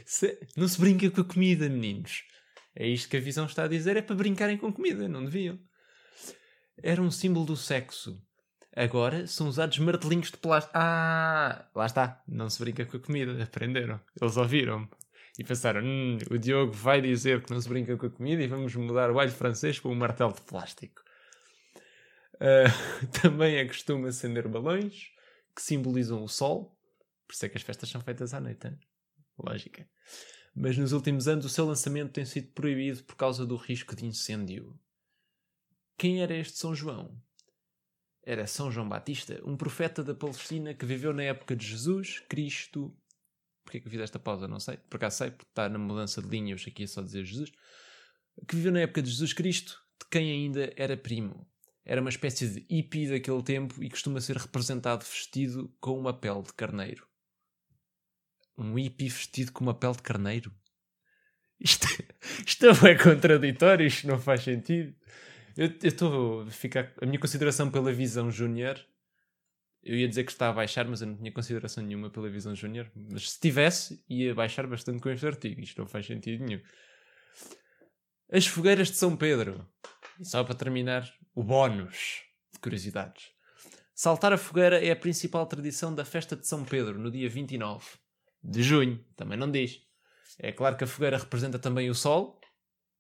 Se... 0.05 0.39
Não 0.57 0.69
se 0.69 0.81
brinca 0.81 1.11
com 1.11 1.21
a 1.21 1.25
comida, 1.25 1.69
meninos. 1.69 2.25
É 2.75 2.87
isto 2.87 3.09
que 3.09 3.17
a 3.17 3.21
visão 3.21 3.47
está 3.47 3.65
a 3.65 3.69
dizer, 3.69 3.97
é 3.97 4.03
para 4.03 4.15
brincarem 4.15 4.59
com 4.59 4.73
comida, 4.73 5.09
não 5.09 5.25
deviam. 5.25 5.59
Era 6.83 7.01
um 7.01 7.11
símbolo 7.11 7.47
do 7.47 7.57
sexo. 7.57 8.21
Agora 8.77 9.27
são 9.27 9.49
usados 9.49 9.79
martelinhos 9.79 10.31
de 10.31 10.37
plástico. 10.37 10.77
Ah, 10.77 11.67
lá 11.75 11.87
está. 11.87 12.23
Não 12.29 12.51
se 12.51 12.59
brinca 12.59 12.85
com 12.85 12.99
a 12.99 13.01
comida. 13.01 13.43
Aprenderam. 13.43 13.99
Eles 14.21 14.37
ouviram-me. 14.37 14.87
E 15.39 15.45
pensaram: 15.45 15.83
hum, 15.83 16.19
o 16.31 16.37
Diogo 16.37 16.73
vai 16.73 17.01
dizer 17.01 17.43
que 17.43 17.51
não 17.51 17.61
se 17.61 17.69
brinca 17.69 17.97
com 17.97 18.07
a 18.07 18.11
comida 18.11 18.43
e 18.43 18.47
vamos 18.47 18.75
mudar 18.75 19.11
o 19.11 19.19
alho 19.19 19.31
francês 19.31 19.81
para 19.81 19.91
um 19.91 19.95
martelo 19.95 20.35
de 20.35 20.43
plástico. 20.43 21.01
Uh, 22.35 23.07
também 23.23 23.57
é 23.57 23.65
costume 23.65 24.09
acender 24.09 24.47
balões 24.47 25.11
que 25.55 25.63
simbolizam 25.63 26.23
o 26.23 26.29
sol. 26.29 26.77
Por 27.27 27.33
isso 27.33 27.47
é 27.47 27.49
que 27.49 27.57
as 27.57 27.63
festas 27.63 27.89
são 27.89 28.03
feitas 28.03 28.35
à 28.35 28.41
noite. 28.41 28.67
Hein? 28.67 28.79
Lógica. 29.39 29.89
Mas 30.55 30.77
nos 30.79 30.93
últimos 30.93 31.29
anos 31.29 31.45
o 31.45 31.51
seu 31.51 31.67
lançamento 31.67 32.13
tem 32.13 32.25
sido 32.25 32.53
proibido 32.53 33.05
por 33.05 33.17
causa 33.17 33.45
do 33.45 33.57
risco 33.57 33.95
de 33.95 34.07
incêndio. 34.07 34.79
Quem 35.99 36.23
era 36.23 36.35
este 36.35 36.59
São 36.59 36.75
João? 36.75 37.21
era 38.27 38.45
São 38.45 38.73
João 38.73 38.89
Batista, 38.89 39.41
um 39.45 39.57
profeta 39.57 40.03
da 40.03 40.13
Palestina 40.13 40.75
que 40.75 40.85
viveu 40.85 41.13
na 41.13 41.23
época 41.23 41.55
de 41.55 41.65
Jesus, 41.65 42.19
Cristo. 42.29 42.93
Porquê 43.65 43.81
que 43.81 43.87
eu 43.87 43.91
fiz 43.91 44.01
esta 44.01 44.19
pausa? 44.19 44.49
Não 44.49 44.59
sei. 44.59 44.77
Por 44.91 44.97
acaso 44.97 45.19
sei, 45.19 45.31
porque 45.31 45.49
está 45.49 45.69
na 45.69 45.79
mudança 45.79 46.21
de 46.21 46.29
linha, 46.29 46.53
eu 46.53 46.57
aqui 46.57 46.83
é 46.83 46.87
só 46.89 47.01
dizer 47.01 47.25
Jesus. 47.25 47.53
Que 48.47 48.57
viveu 48.57 48.73
na 48.73 48.81
época 48.81 49.01
de 49.01 49.11
Jesus 49.11 49.33
Cristo, 49.33 49.81
de 50.01 50.09
quem 50.11 50.29
ainda 50.29 50.73
era 50.77 50.97
primo. 50.97 51.49
Era 51.85 52.01
uma 52.01 52.11
espécie 52.11 52.49
de 52.49 52.67
hippie 52.69 53.09
daquele 53.09 53.43
tempo 53.45 53.83
e 53.83 53.89
costuma 53.89 54.21
ser 54.21 54.37
representado 54.37 55.05
vestido 55.05 55.73
com 55.81 55.97
uma 55.97 56.13
pele 56.13 56.43
de 56.43 56.53
carneiro. 56.53 57.07
Um 58.59 58.75
hippie 58.75 59.09
vestido 59.09 59.53
com 59.53 59.65
uma 59.65 59.75
pele 59.75 59.95
de 59.95 60.03
carneiro? 60.03 60.53
Isto, 61.61 61.87
isto 62.47 62.67
é 62.87 62.95
contraditório, 62.95 63.87
isto 63.87 64.07
não 64.07 64.19
faz 64.19 64.43
sentido. 64.43 64.95
Eu 65.57 65.73
estou 65.83 66.43
a 66.43 66.51
ficar. 66.51 66.93
A 67.01 67.07
minha 67.07 67.19
consideração 67.19 67.71
pela 67.71 67.93
visão 67.93 68.31
júnior. 68.31 68.79
Eu 69.83 69.95
ia 69.95 70.09
dizer 70.09 70.25
que 70.25 70.33
está 70.33 70.49
a 70.49 70.53
baixar, 70.53 70.87
mas 70.87 71.01
eu 71.01 71.07
não 71.07 71.17
tinha 71.17 71.31
consideração 71.31 71.83
nenhuma 71.83 72.11
pela 72.11 72.29
visão 72.29 72.55
júnior. 72.55 72.91
Mas 72.95 73.31
se 73.31 73.41
tivesse, 73.41 74.03
ia 74.09 74.35
baixar 74.35 74.67
bastante 74.67 75.01
com 75.01 75.09
este 75.09 75.27
artigo. 75.27 75.61
Isto 75.61 75.81
não 75.81 75.87
faz 75.87 76.07
sentido 76.07 76.45
nenhum. 76.45 76.61
As 78.31 78.47
fogueiras 78.47 78.89
de 78.89 78.97
São 78.97 79.17
Pedro. 79.17 79.67
Só 80.23 80.43
para 80.43 80.55
terminar, 80.55 81.09
o 81.35 81.43
bónus 81.45 82.23
de 82.53 82.59
curiosidades. 82.59 83.31
Saltar 83.95 84.33
a 84.33 84.39
fogueira 84.39 84.85
é 84.85 84.91
a 84.91 84.97
principal 84.97 85.47
tradição 85.47 85.95
da 85.95 86.05
festa 86.05 86.35
de 86.35 86.47
São 86.47 86.65
Pedro, 86.65 86.99
no 86.99 87.11
dia 87.11 87.29
29 87.29 87.87
de 88.47 88.63
junho. 88.63 89.05
Também 89.17 89.37
não 89.37 89.51
diz. 89.51 89.83
É 90.39 90.53
claro 90.53 90.77
que 90.77 90.85
a 90.85 90.87
fogueira 90.87 91.19
representa 91.19 91.59
também 91.59 91.91
o 91.91 91.95
sol, 91.95 92.41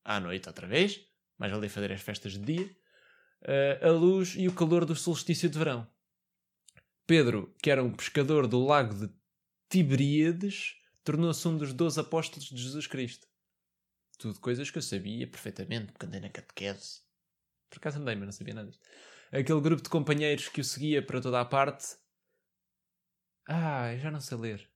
à 0.04 0.18
noite 0.18 0.48
outra 0.48 0.66
vez, 0.66 1.00
mais 1.38 1.52
ali 1.52 1.68
fazer 1.68 1.92
as 1.92 2.00
festas 2.00 2.32
de 2.32 2.38
dia, 2.38 2.76
uh, 3.42 3.86
a 3.86 3.90
luz 3.90 4.34
e 4.36 4.48
o 4.48 4.54
calor 4.54 4.84
do 4.84 4.96
solstício 4.96 5.48
de 5.48 5.58
verão. 5.58 5.86
Pedro, 7.06 7.54
que 7.62 7.70
era 7.70 7.82
um 7.82 7.92
pescador 7.92 8.46
do 8.46 8.64
lago 8.64 8.94
de 8.94 9.12
Tiberíades, 9.68 10.76
tornou-se 11.04 11.46
um 11.46 11.56
dos 11.56 11.72
doze 11.72 12.00
apóstolos 12.00 12.48
de 12.48 12.56
Jesus 12.56 12.86
Cristo. 12.86 13.28
Tudo 14.18 14.40
coisas 14.40 14.70
que 14.70 14.78
eu 14.78 14.82
sabia 14.82 15.26
perfeitamente, 15.26 15.92
porque 15.92 16.06
andei 16.06 16.20
na 16.20 16.30
catequese. 16.30 17.02
Por 17.68 17.78
acaso 17.78 17.98
andei, 17.98 18.14
mas 18.14 18.24
não 18.24 18.32
sabia 18.32 18.54
nada 18.54 18.68
disto. 18.68 18.82
Aquele 19.30 19.60
grupo 19.60 19.82
de 19.82 19.90
companheiros 19.90 20.48
que 20.48 20.60
o 20.60 20.64
seguia 20.64 21.04
para 21.04 21.20
toda 21.20 21.40
a 21.40 21.44
parte. 21.44 21.96
Ah, 23.48 23.92
eu 23.92 23.98
já 23.98 24.10
não 24.10 24.20
sei 24.20 24.38
ler. 24.38 24.75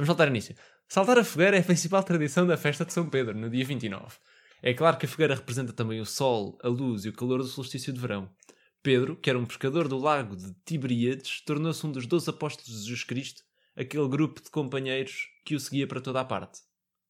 Vamos 0.00 0.08
voltar 0.08 0.28
ao 0.28 0.30
início. 0.30 0.56
Saltar 0.88 1.18
a 1.18 1.24
fogueira 1.24 1.58
é 1.58 1.60
a 1.60 1.62
principal 1.62 2.02
tradição 2.02 2.46
da 2.46 2.56
festa 2.56 2.86
de 2.86 2.92
São 2.94 3.10
Pedro, 3.10 3.36
no 3.36 3.50
dia 3.50 3.66
29. 3.66 4.16
É 4.62 4.72
claro 4.72 4.96
que 4.96 5.04
a 5.04 5.08
fogueira 5.10 5.34
representa 5.34 5.74
também 5.74 6.00
o 6.00 6.06
sol, 6.06 6.58
a 6.62 6.68
luz 6.68 7.04
e 7.04 7.10
o 7.10 7.12
calor 7.12 7.40
do 7.40 7.46
solstício 7.46 7.92
de 7.92 8.00
verão. 8.00 8.34
Pedro, 8.82 9.14
que 9.14 9.28
era 9.28 9.38
um 9.38 9.44
pescador 9.44 9.88
do 9.88 9.98
lago 9.98 10.36
de 10.36 10.54
Tiberíades, 10.64 11.42
tornou-se 11.42 11.86
um 11.86 11.92
dos 11.92 12.06
doze 12.06 12.30
apóstolos 12.30 12.70
de 12.70 12.78
Jesus 12.78 13.04
Cristo, 13.04 13.42
aquele 13.76 14.08
grupo 14.08 14.42
de 14.42 14.48
companheiros 14.48 15.28
que 15.44 15.54
o 15.54 15.60
seguia 15.60 15.86
para 15.86 16.00
toda 16.00 16.18
a 16.18 16.24
parte. 16.24 16.60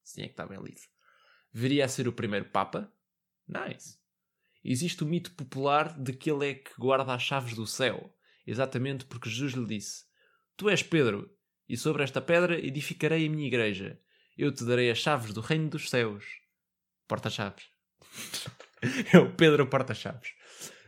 Sim, 0.02 0.23
é 0.23 0.25
que 0.25 0.32
está 0.32 0.44
bem 0.44 0.61
lido. 0.61 0.80
Viria 1.52 1.85
a 1.85 1.88
ser 1.88 2.09
o 2.09 2.12
primeiro 2.12 2.47
Papa? 2.47 2.92
Nice. 3.47 4.00
Existe 4.64 5.04
o 5.04 5.06
mito 5.06 5.30
popular 5.37 5.97
de 5.97 6.12
que 6.12 6.28
ele 6.28 6.50
é 6.50 6.54
que 6.54 6.73
guarda 6.76 7.14
as 7.14 7.23
chaves 7.23 7.54
do 7.54 7.68
céu, 7.68 8.12
exatamente 8.44 9.04
porque 9.04 9.30
Jesus 9.30 9.52
lhe 9.52 9.64
disse: 9.64 10.06
Tu 10.56 10.68
és 10.68 10.82
Pedro, 10.82 11.30
e 11.71 11.77
sobre 11.77 12.03
esta 12.03 12.21
pedra 12.21 12.59
edificarei 12.59 13.25
a 13.25 13.31
minha 13.31 13.47
igreja. 13.47 13.97
Eu 14.37 14.53
te 14.53 14.65
darei 14.65 14.91
as 14.91 14.99
chaves 14.99 15.33
do 15.33 15.41
reino 15.41 15.71
dos 15.71 15.89
céus 15.89 16.25
porta-chaves. 17.07 17.65
é 19.15 19.19
o 19.19 19.33
Pedro 19.33 19.69
Porta-Chaves. 19.69 20.31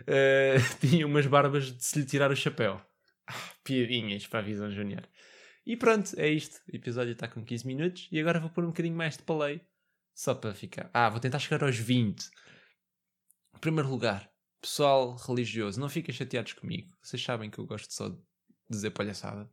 Uh, 0.01 0.59
tinha 0.85 1.07
umas 1.07 1.25
barbas 1.27 1.73
de 1.73 1.85
se 1.85 2.01
lhe 2.01 2.05
tirar 2.05 2.33
o 2.33 2.37
chapéu. 2.37 2.81
Ah, 3.29 3.51
piadinhas 3.63 4.27
para 4.27 4.41
a 4.41 4.43
Visão 4.43 4.73
Júnior. 4.73 5.09
E 5.65 5.77
pronto, 5.77 6.19
é 6.19 6.29
isto. 6.29 6.61
O 6.73 6.75
episódio 6.75 7.13
está 7.13 7.29
com 7.29 7.45
15 7.45 7.65
minutos 7.65 8.09
e 8.11 8.19
agora 8.19 8.41
vou 8.41 8.51
pôr 8.51 8.65
um 8.65 8.69
bocadinho 8.69 8.97
mais 8.97 9.17
de 9.17 9.23
palei. 9.23 9.61
Só 10.13 10.35
para 10.35 10.53
ficar. 10.53 10.91
Ah, 10.93 11.09
vou 11.09 11.21
tentar 11.21 11.39
chegar 11.39 11.65
aos 11.65 11.79
20. 11.79 12.29
Em 13.55 13.59
primeiro 13.61 13.89
lugar, 13.89 14.29
pessoal 14.61 15.15
religioso, 15.15 15.79
não 15.79 15.89
fiquem 15.89 16.13
chateados 16.13 16.55
comigo. 16.55 16.93
Vocês 17.01 17.23
sabem 17.23 17.51
que 17.51 17.61
eu 17.61 17.67
gosto 17.67 17.93
só 17.95 18.09
de 18.09 18.19
dizer 18.69 18.91
palhaçada. 18.91 19.49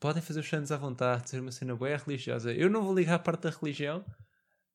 Podem 0.00 0.22
fazer 0.22 0.40
os 0.40 0.48
santos 0.48 0.72
à 0.72 0.76
vontade, 0.76 1.30
ser 1.30 1.40
uma 1.40 1.52
cena 1.52 1.74
boa 1.74 1.96
religiosa. 1.96 2.52
Eu 2.52 2.68
não 2.68 2.82
vou 2.82 2.94
ligar 2.94 3.14
a 3.14 3.18
parte 3.18 3.42
da 3.42 3.50
religião. 3.50 4.04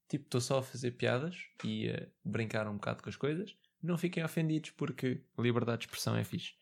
Tipo, 0.07 0.25
estou 0.25 0.41
só 0.41 0.59
a 0.59 0.63
fazer 0.63 0.91
piadas 0.91 1.37
e 1.63 1.89
a 1.89 2.07
brincar 2.23 2.67
um 2.67 2.73
bocado 2.73 3.03
com 3.03 3.09
as 3.09 3.15
coisas. 3.15 3.55
Não 3.81 3.97
fiquem 3.97 4.23
ofendidos 4.23 4.71
porque 4.71 5.23
liberdade 5.37 5.79
de 5.79 5.85
expressão 5.85 6.15
é 6.15 6.23
fixe. 6.23 6.53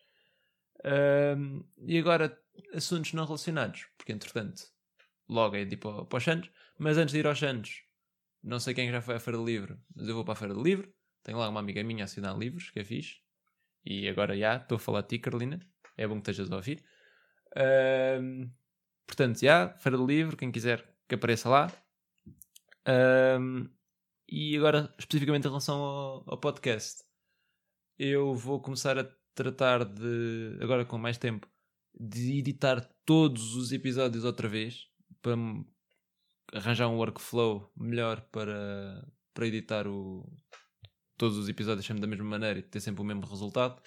Um, 0.85 1.63
e 1.77 1.97
agora, 1.97 2.37
assuntos 2.73 3.13
não 3.13 3.25
relacionados, 3.25 3.87
porque 3.97 4.11
entretanto, 4.11 4.63
logo 5.27 5.55
é 5.55 5.65
tipo 5.65 6.05
para 6.05 6.17
os 6.17 6.23
Santos. 6.23 6.51
Mas 6.77 6.97
antes 6.97 7.13
de 7.13 7.19
ir 7.19 7.27
aos 7.27 7.39
Santos, 7.39 7.83
não 8.43 8.59
sei 8.59 8.73
quem 8.73 8.91
já 8.91 9.01
foi 9.01 9.15
à 9.15 9.19
Feira 9.19 9.37
do 9.37 9.45
Livro, 9.45 9.81
mas 9.95 10.07
eu 10.07 10.13
vou 10.13 10.23
para 10.23 10.33
a 10.33 10.35
Feira 10.37 10.53
do 10.53 10.61
Livro. 10.61 10.93
Tenho 11.23 11.37
lá 11.37 11.49
uma 11.49 11.59
amiga 11.59 11.83
minha 11.83 12.03
a 12.03 12.05
assinar 12.05 12.37
livros, 12.37 12.69
que 12.69 12.79
é 12.79 12.83
fixe. 12.83 13.17
E 13.83 14.07
agora 14.07 14.37
já, 14.37 14.57
estou 14.57 14.75
a 14.75 14.79
falar 14.79 15.01
de 15.01 15.09
ti, 15.09 15.19
Carolina. 15.19 15.59
É 15.95 16.07
bom 16.07 16.15
que 16.15 16.29
estejas 16.29 16.51
a 16.51 16.55
ouvir. 16.55 16.83
Portanto, 19.05 19.39
já, 19.39 19.69
Feira 19.77 19.97
do 19.97 20.05
Livro, 20.05 20.37
quem 20.37 20.51
quiser 20.51 20.87
que 21.07 21.15
apareça 21.15 21.49
lá. 21.49 21.71
E 24.29 24.57
agora, 24.57 24.93
especificamente 24.99 25.45
em 25.45 25.47
relação 25.47 25.79
ao, 25.79 26.23
ao 26.27 26.37
podcast, 26.37 27.03
eu 27.97 28.35
vou 28.35 28.61
começar 28.61 28.99
a 28.99 29.09
tratar 29.33 29.85
de, 29.85 30.57
agora 30.61 30.83
com 30.83 30.97
mais 30.97 31.17
tempo, 31.17 31.47
de 31.97 32.39
editar 32.39 32.81
todos 33.05 33.55
os 33.55 33.71
episódios 33.71 34.25
outra 34.25 34.49
vez 34.49 34.87
para 35.21 35.35
arranjar 36.53 36.87
um 36.89 36.97
workflow 36.97 37.71
melhor 37.75 38.21
para, 38.31 39.07
para 39.33 39.47
editar 39.47 39.87
o, 39.87 40.29
todos 41.17 41.37
os 41.37 41.47
episódios 41.47 41.85
sempre 41.85 42.01
da 42.01 42.07
mesma 42.07 42.25
maneira 42.25 42.59
e 42.59 42.63
ter 42.63 42.79
sempre 42.79 43.01
o 43.01 43.05
mesmo 43.05 43.25
resultado. 43.25 43.81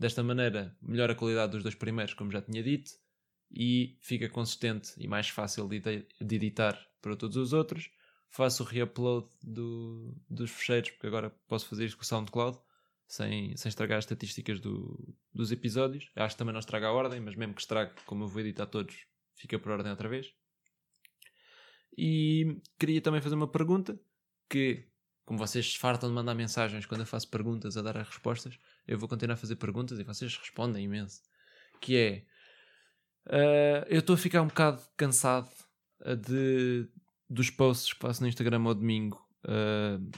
Desta 0.00 0.22
maneira, 0.22 0.74
melhora 0.80 1.12
a 1.12 1.14
qualidade 1.14 1.52
dos 1.52 1.62
dois 1.62 1.74
primeiros, 1.74 2.14
como 2.14 2.32
já 2.32 2.40
tinha 2.40 2.62
dito, 2.62 2.92
e 3.52 3.98
fica 4.00 4.30
consistente 4.30 4.94
e 4.96 5.06
mais 5.06 5.28
fácil 5.28 5.68
de, 5.68 6.06
editar 6.18 6.74
para 7.02 7.14
todos 7.14 7.36
os 7.36 7.52
outros. 7.52 7.90
Faço 8.30 8.62
o 8.62 8.66
reupload 8.66 9.28
do, 9.42 10.16
dos 10.26 10.50
fecheiros, 10.52 10.88
porque 10.92 11.06
agora 11.06 11.28
posso 11.46 11.68
fazer 11.68 11.84
isto 11.84 11.98
com 11.98 12.02
o 12.02 12.06
SoundCloud 12.06 12.58
sem, 13.06 13.54
sem 13.58 13.68
estragar 13.68 13.98
as 13.98 14.04
estatísticas 14.04 14.58
do, 14.58 15.14
dos 15.34 15.52
episódios. 15.52 16.10
Acho 16.16 16.34
que 16.34 16.38
também 16.38 16.54
não 16.54 16.60
estraga 16.60 16.86
a 16.86 16.92
ordem, 16.92 17.20
mas 17.20 17.36
mesmo 17.36 17.52
que 17.52 17.60
estrague, 17.60 17.92
como 18.06 18.24
eu 18.24 18.28
vou 18.28 18.40
editar 18.40 18.64
todos, 18.64 19.04
fica 19.34 19.58
por 19.58 19.70
ordem 19.70 19.90
outra 19.90 20.08
vez. 20.08 20.32
E 21.94 22.56
queria 22.78 23.02
também 23.02 23.20
fazer 23.20 23.34
uma 23.34 23.48
pergunta 23.48 24.00
que, 24.48 24.88
como 25.26 25.38
vocês 25.38 25.74
fartam 25.74 26.08
de 26.08 26.14
mandar 26.14 26.34
mensagens 26.34 26.86
quando 26.86 27.02
eu 27.02 27.06
faço 27.06 27.28
perguntas 27.28 27.76
a 27.76 27.82
dar 27.82 27.98
as 27.98 28.08
respostas, 28.08 28.58
eu 28.90 28.98
vou 28.98 29.08
continuar 29.08 29.34
a 29.34 29.38
fazer 29.38 29.54
perguntas 29.54 30.00
e 30.00 30.04
vocês 30.04 30.36
respondem 30.36 30.84
imenso. 30.84 31.22
Que 31.80 31.96
é, 31.96 32.24
uh, 33.28 33.86
eu 33.88 34.00
estou 34.00 34.14
a 34.14 34.18
ficar 34.18 34.42
um 34.42 34.48
bocado 34.48 34.82
cansado 34.96 35.48
de, 36.26 36.88
dos 37.28 37.50
posts 37.50 37.92
que 37.92 38.00
faço 38.00 38.20
no 38.20 38.28
Instagram 38.28 38.64
ao 38.64 38.74
domingo. 38.74 39.24
Uh, 39.44 40.10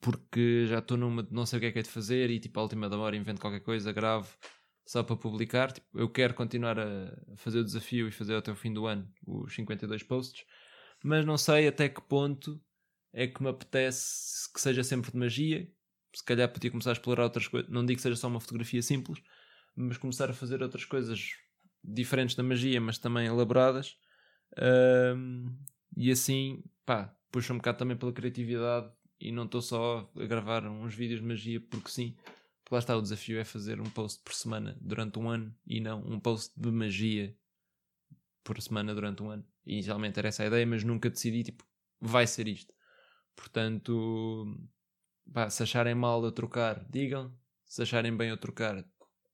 porque 0.00 0.64
já 0.66 0.78
estou 0.78 0.96
numa 0.96 1.22
de 1.22 1.32
não 1.34 1.44
sei 1.44 1.58
o 1.58 1.60
que 1.60 1.66
é 1.66 1.72
que 1.72 1.78
é 1.80 1.82
de 1.82 1.90
fazer 1.90 2.30
e 2.30 2.40
tipo 2.40 2.58
à 2.58 2.62
última 2.62 2.88
da 2.88 2.96
hora 2.96 3.16
invento 3.16 3.40
qualquer 3.40 3.60
coisa, 3.60 3.92
gravo 3.92 4.32
só 4.86 5.02
para 5.02 5.16
publicar. 5.16 5.72
Tipo, 5.72 5.86
eu 5.98 6.08
quero 6.08 6.32
continuar 6.32 6.78
a 6.78 7.12
fazer 7.36 7.58
o 7.58 7.64
desafio 7.64 8.08
e 8.08 8.12
fazer 8.12 8.36
até 8.36 8.50
o 8.50 8.56
fim 8.56 8.72
do 8.72 8.86
ano 8.86 9.12
os 9.26 9.54
52 9.54 10.04
posts, 10.04 10.44
mas 11.04 11.26
não 11.26 11.36
sei 11.36 11.66
até 11.68 11.88
que 11.88 12.00
ponto 12.00 12.58
é 13.12 13.26
que 13.26 13.42
me 13.42 13.50
apetece 13.50 14.50
que 14.52 14.60
seja 14.60 14.84
sempre 14.84 15.10
de 15.10 15.18
magia. 15.18 15.68
Se 16.12 16.24
calhar 16.24 16.48
podia 16.48 16.70
começar 16.70 16.90
a 16.90 16.92
explorar 16.94 17.24
outras 17.24 17.46
coisas. 17.46 17.70
Não 17.70 17.84
digo 17.84 17.96
que 17.96 18.02
seja 18.02 18.16
só 18.16 18.28
uma 18.28 18.40
fotografia 18.40 18.82
simples, 18.82 19.22
mas 19.76 19.96
começar 19.96 20.30
a 20.30 20.32
fazer 20.32 20.62
outras 20.62 20.84
coisas 20.84 21.32
diferentes 21.82 22.34
da 22.34 22.42
magia, 22.42 22.80
mas 22.80 22.98
também 22.98 23.26
elaboradas. 23.26 23.96
Um, 25.16 25.56
e 25.96 26.10
assim, 26.10 26.62
pá, 26.84 27.14
puxa 27.30 27.52
um 27.52 27.56
bocado 27.56 27.78
também 27.78 27.96
pela 27.96 28.12
criatividade 28.12 28.90
e 29.20 29.30
não 29.30 29.44
estou 29.44 29.62
só 29.62 30.10
a 30.16 30.26
gravar 30.26 30.66
uns 30.66 30.94
vídeos 30.94 31.20
de 31.20 31.26
magia 31.26 31.60
porque 31.60 31.90
sim. 31.90 32.16
Porque 32.62 32.74
lá 32.74 32.78
está, 32.78 32.96
o 32.96 33.02
desafio 33.02 33.38
é 33.38 33.44
fazer 33.44 33.80
um 33.80 33.90
post 33.90 34.22
por 34.22 34.34
semana 34.34 34.76
durante 34.80 35.18
um 35.18 35.28
ano 35.28 35.54
e 35.66 35.80
não 35.80 36.00
um 36.00 36.18
post 36.18 36.52
de 36.56 36.70
magia 36.70 37.36
por 38.42 38.60
semana 38.60 38.94
durante 38.94 39.22
um 39.22 39.30
ano. 39.30 39.44
Inicialmente 39.66 40.18
era 40.18 40.28
essa 40.28 40.42
a 40.42 40.46
ideia, 40.46 40.66
mas 40.66 40.82
nunca 40.84 41.10
decidi, 41.10 41.42
tipo, 41.44 41.64
vai 42.00 42.26
ser 42.26 42.48
isto. 42.48 42.72
Portanto, 43.36 44.56
pá, 45.32 45.48
se 45.50 45.62
acharem 45.62 45.94
mal 45.94 46.24
a 46.24 46.32
trocar, 46.32 46.84
digam. 46.88 47.36
Se 47.66 47.82
acharem 47.82 48.16
bem 48.16 48.30
a 48.30 48.36
trocar, 48.36 48.84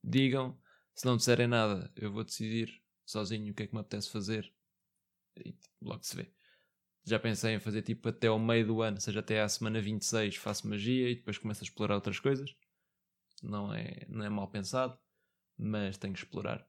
digam. 0.02 0.58
Se 0.94 1.06
não 1.06 1.16
disserem 1.16 1.46
nada, 1.46 1.92
eu 1.96 2.12
vou 2.12 2.24
decidir 2.24 2.82
sozinho 3.04 3.52
o 3.52 3.54
que 3.54 3.64
é 3.64 3.66
que 3.66 3.74
me 3.74 3.80
apetece 3.80 4.10
fazer. 4.10 4.52
E 5.36 5.54
logo 5.80 6.02
se 6.02 6.16
vê. 6.16 6.32
Já 7.04 7.18
pensei 7.18 7.54
em 7.54 7.60
fazer 7.60 7.82
tipo 7.82 8.08
até 8.08 8.26
ao 8.26 8.38
meio 8.38 8.66
do 8.66 8.82
ano, 8.82 9.00
seja 9.00 9.20
até 9.20 9.40
à 9.40 9.48
semana 9.48 9.80
26 9.80 10.36
faço 10.36 10.68
magia 10.68 11.08
e 11.08 11.14
depois 11.14 11.38
começo 11.38 11.62
a 11.62 11.66
explorar 11.66 11.94
outras 11.94 12.18
coisas. 12.18 12.54
Não 13.42 13.72
é, 13.72 14.06
não 14.08 14.24
é 14.24 14.28
mal 14.28 14.48
pensado, 14.48 14.98
mas 15.56 15.96
tenho 15.96 16.14
que 16.14 16.20
explorar. 16.20 16.66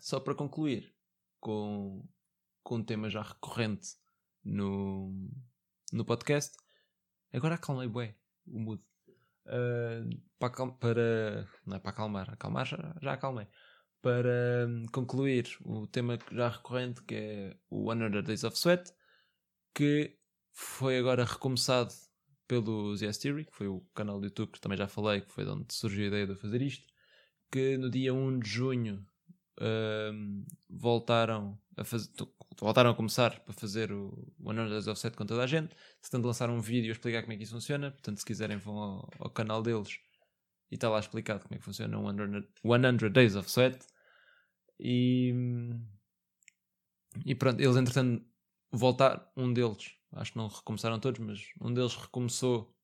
Só 0.00 0.18
para 0.20 0.34
concluir 0.34 0.94
com, 1.40 2.08
com 2.62 2.76
um 2.76 2.84
tema 2.84 3.10
já 3.10 3.22
recorrente 3.22 3.96
no, 4.44 5.12
no 5.92 6.04
podcast. 6.04 6.56
Agora 7.32 7.56
acalmei 7.56 7.88
bué 7.88 8.16
o 8.46 8.58
mood. 8.58 8.82
Uh, 9.46 10.08
para, 10.38 10.50
para, 10.72 11.48
não 11.66 11.76
é 11.76 11.80
para 11.80 11.90
acalmar, 11.90 12.30
acalmar 12.30 12.66
já, 12.66 12.96
já 13.00 13.12
acalmei. 13.14 13.46
Para 14.00 14.66
um, 14.68 14.86
concluir 14.86 15.48
o 15.64 15.86
tema 15.86 16.18
já 16.30 16.48
recorrente 16.48 17.02
que 17.02 17.14
é 17.14 17.56
o 17.68 17.90
100 17.92 18.22
Days 18.22 18.44
of 18.44 18.56
Sweat, 18.56 18.92
que 19.74 20.16
foi 20.52 20.98
agora 20.98 21.24
recomeçado 21.24 21.92
pelo 22.46 22.94
Yes 22.94 23.18
Theory, 23.18 23.44
que 23.44 23.54
foi 23.54 23.68
o 23.68 23.80
canal 23.94 24.18
do 24.18 24.26
YouTube 24.26 24.52
que 24.52 24.60
também 24.60 24.78
já 24.78 24.88
falei, 24.88 25.20
que 25.20 25.32
foi 25.32 25.44
de 25.44 25.50
onde 25.50 25.72
surgiu 25.72 26.04
a 26.04 26.08
ideia 26.08 26.26
de 26.26 26.34
fazer 26.34 26.62
isto, 26.62 26.86
que 27.50 27.76
no 27.76 27.90
dia 27.90 28.12
1 28.14 28.40
de 28.40 28.48
junho 28.48 29.06
um, 29.60 30.46
voltaram 30.68 31.58
a 31.76 31.84
fazer 31.84 32.10
voltaram 32.60 32.90
a 32.90 32.94
começar 32.94 33.40
para 33.40 33.54
fazer 33.54 33.92
o 33.92 34.32
One 34.42 34.68
Days 34.68 34.86
Offset 34.86 35.16
com 35.16 35.26
toda 35.26 35.42
a 35.42 35.46
gente. 35.46 35.74
Portanto, 36.00 36.24
lançaram 36.24 36.56
um 36.56 36.60
vídeo 36.60 36.90
a 36.90 36.92
explicar 36.92 37.22
como 37.22 37.32
é 37.32 37.36
que 37.36 37.42
isso 37.42 37.52
funciona. 37.52 37.90
Portanto, 37.90 38.18
se 38.18 38.24
quiserem, 38.24 38.56
vão 38.56 38.76
ao, 38.78 39.10
ao 39.18 39.30
canal 39.30 39.62
deles 39.62 39.98
e 40.70 40.74
está 40.74 40.88
lá 40.88 40.98
explicado 40.98 41.42
como 41.42 41.54
é 41.54 41.58
que 41.58 41.64
funciona 41.64 41.98
o 41.98 42.06
100, 42.06 42.98
100 42.98 43.10
Days 43.12 43.36
of 43.36 43.50
Sweat. 43.50 43.78
E, 44.80 45.34
e 47.24 47.34
pronto, 47.34 47.60
eles 47.60 47.76
entretanto 47.76 48.24
voltar, 48.70 49.30
um 49.36 49.52
deles, 49.52 49.94
acho 50.12 50.32
que 50.32 50.38
não 50.38 50.48
recomeçaram 50.48 51.00
todos, 51.00 51.20
mas 51.20 51.40
um 51.60 51.72
deles 51.72 51.94
recomeçou 51.94 52.74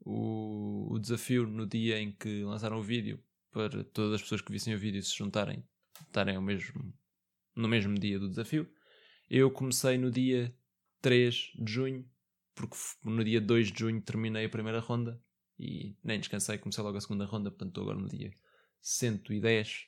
o, 0.00 0.92
o 0.92 0.98
desafio 0.98 1.46
no 1.46 1.66
dia 1.66 1.98
em 1.98 2.12
que 2.12 2.42
lançaram 2.44 2.78
o 2.78 2.82
vídeo 2.82 3.22
para 3.50 3.82
todas 3.84 4.14
as 4.14 4.22
pessoas 4.22 4.40
que 4.40 4.52
vissem 4.52 4.74
o 4.74 4.78
vídeo 4.78 5.02
se 5.02 5.16
juntarem, 5.16 5.64
estarem 6.06 6.36
ao 6.36 6.42
mesmo, 6.42 6.92
no 7.54 7.68
mesmo 7.68 7.94
dia 7.94 8.18
do 8.18 8.28
desafio. 8.28 8.68
Eu 9.30 9.50
comecei 9.50 9.98
no 9.98 10.10
dia 10.10 10.54
3 11.00 11.52
de 11.58 11.72
junho, 11.72 12.10
porque 12.54 12.76
no 13.04 13.22
dia 13.22 13.40
2 13.40 13.72
de 13.72 13.78
junho 13.80 14.00
terminei 14.00 14.46
a 14.46 14.48
primeira 14.48 14.80
ronda 14.80 15.20
e 15.58 15.96
nem 16.02 16.18
descansei, 16.18 16.58
comecei 16.58 16.82
logo 16.82 16.96
a 16.96 17.00
segunda 17.00 17.24
ronda, 17.24 17.50
portanto 17.50 17.68
estou 17.68 17.82
agora 17.82 17.98
no 17.98 18.08
dia 18.08 18.32
110 18.80 19.86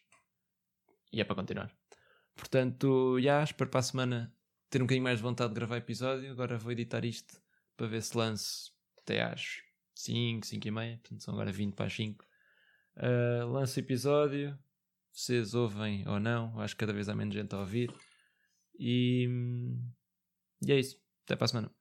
e 1.12 1.20
é 1.20 1.24
para 1.24 1.37
continuar. 1.37 1.74
Portanto, 2.35 3.20
já 3.20 3.42
espero 3.42 3.70
para 3.70 3.81
a 3.81 3.83
semana 3.83 4.35
ter 4.68 4.81
um 4.81 4.85
bocadinho 4.85 5.05
mais 5.05 5.18
de 5.18 5.22
vontade 5.22 5.50
de 5.50 5.55
gravar 5.55 5.76
episódio. 5.76 6.31
Agora 6.31 6.57
vou 6.57 6.72
editar 6.72 7.05
isto 7.05 7.40
para 7.76 7.87
ver 7.87 8.03
se 8.03 8.16
lance 8.16 8.70
até 8.98 9.22
às 9.22 9.59
5, 9.94 10.46
5 10.46 10.68
e 10.68 10.70
meia. 10.70 10.98
Portanto, 10.98 11.22
são 11.22 11.35
agora 11.35 11.53
20 11.53 11.74
para 11.74 11.87
as 11.87 11.92
5. 11.94 12.24
Uh, 12.24 12.29
ah, 12.96 13.44
lanço 13.46 13.79
episódio. 13.79 14.59
Vocês 15.12 15.55
ouvem 15.55 16.07
ou 16.09 16.20
não. 16.20 16.59
Acho 16.61 16.74
que 16.74 16.81
cada 16.81 16.92
vez 16.92 17.09
há 17.09 17.14
menos 17.14 17.35
gente 17.35 17.55
a 17.55 17.59
ouvir. 17.59 17.92
E, 18.80 19.28
e 20.66 20.72
é 20.72 20.78
isso. 20.78 21.00
Até 21.24 21.36
para 21.36 21.44
a 21.44 21.48
semana. 21.48 21.79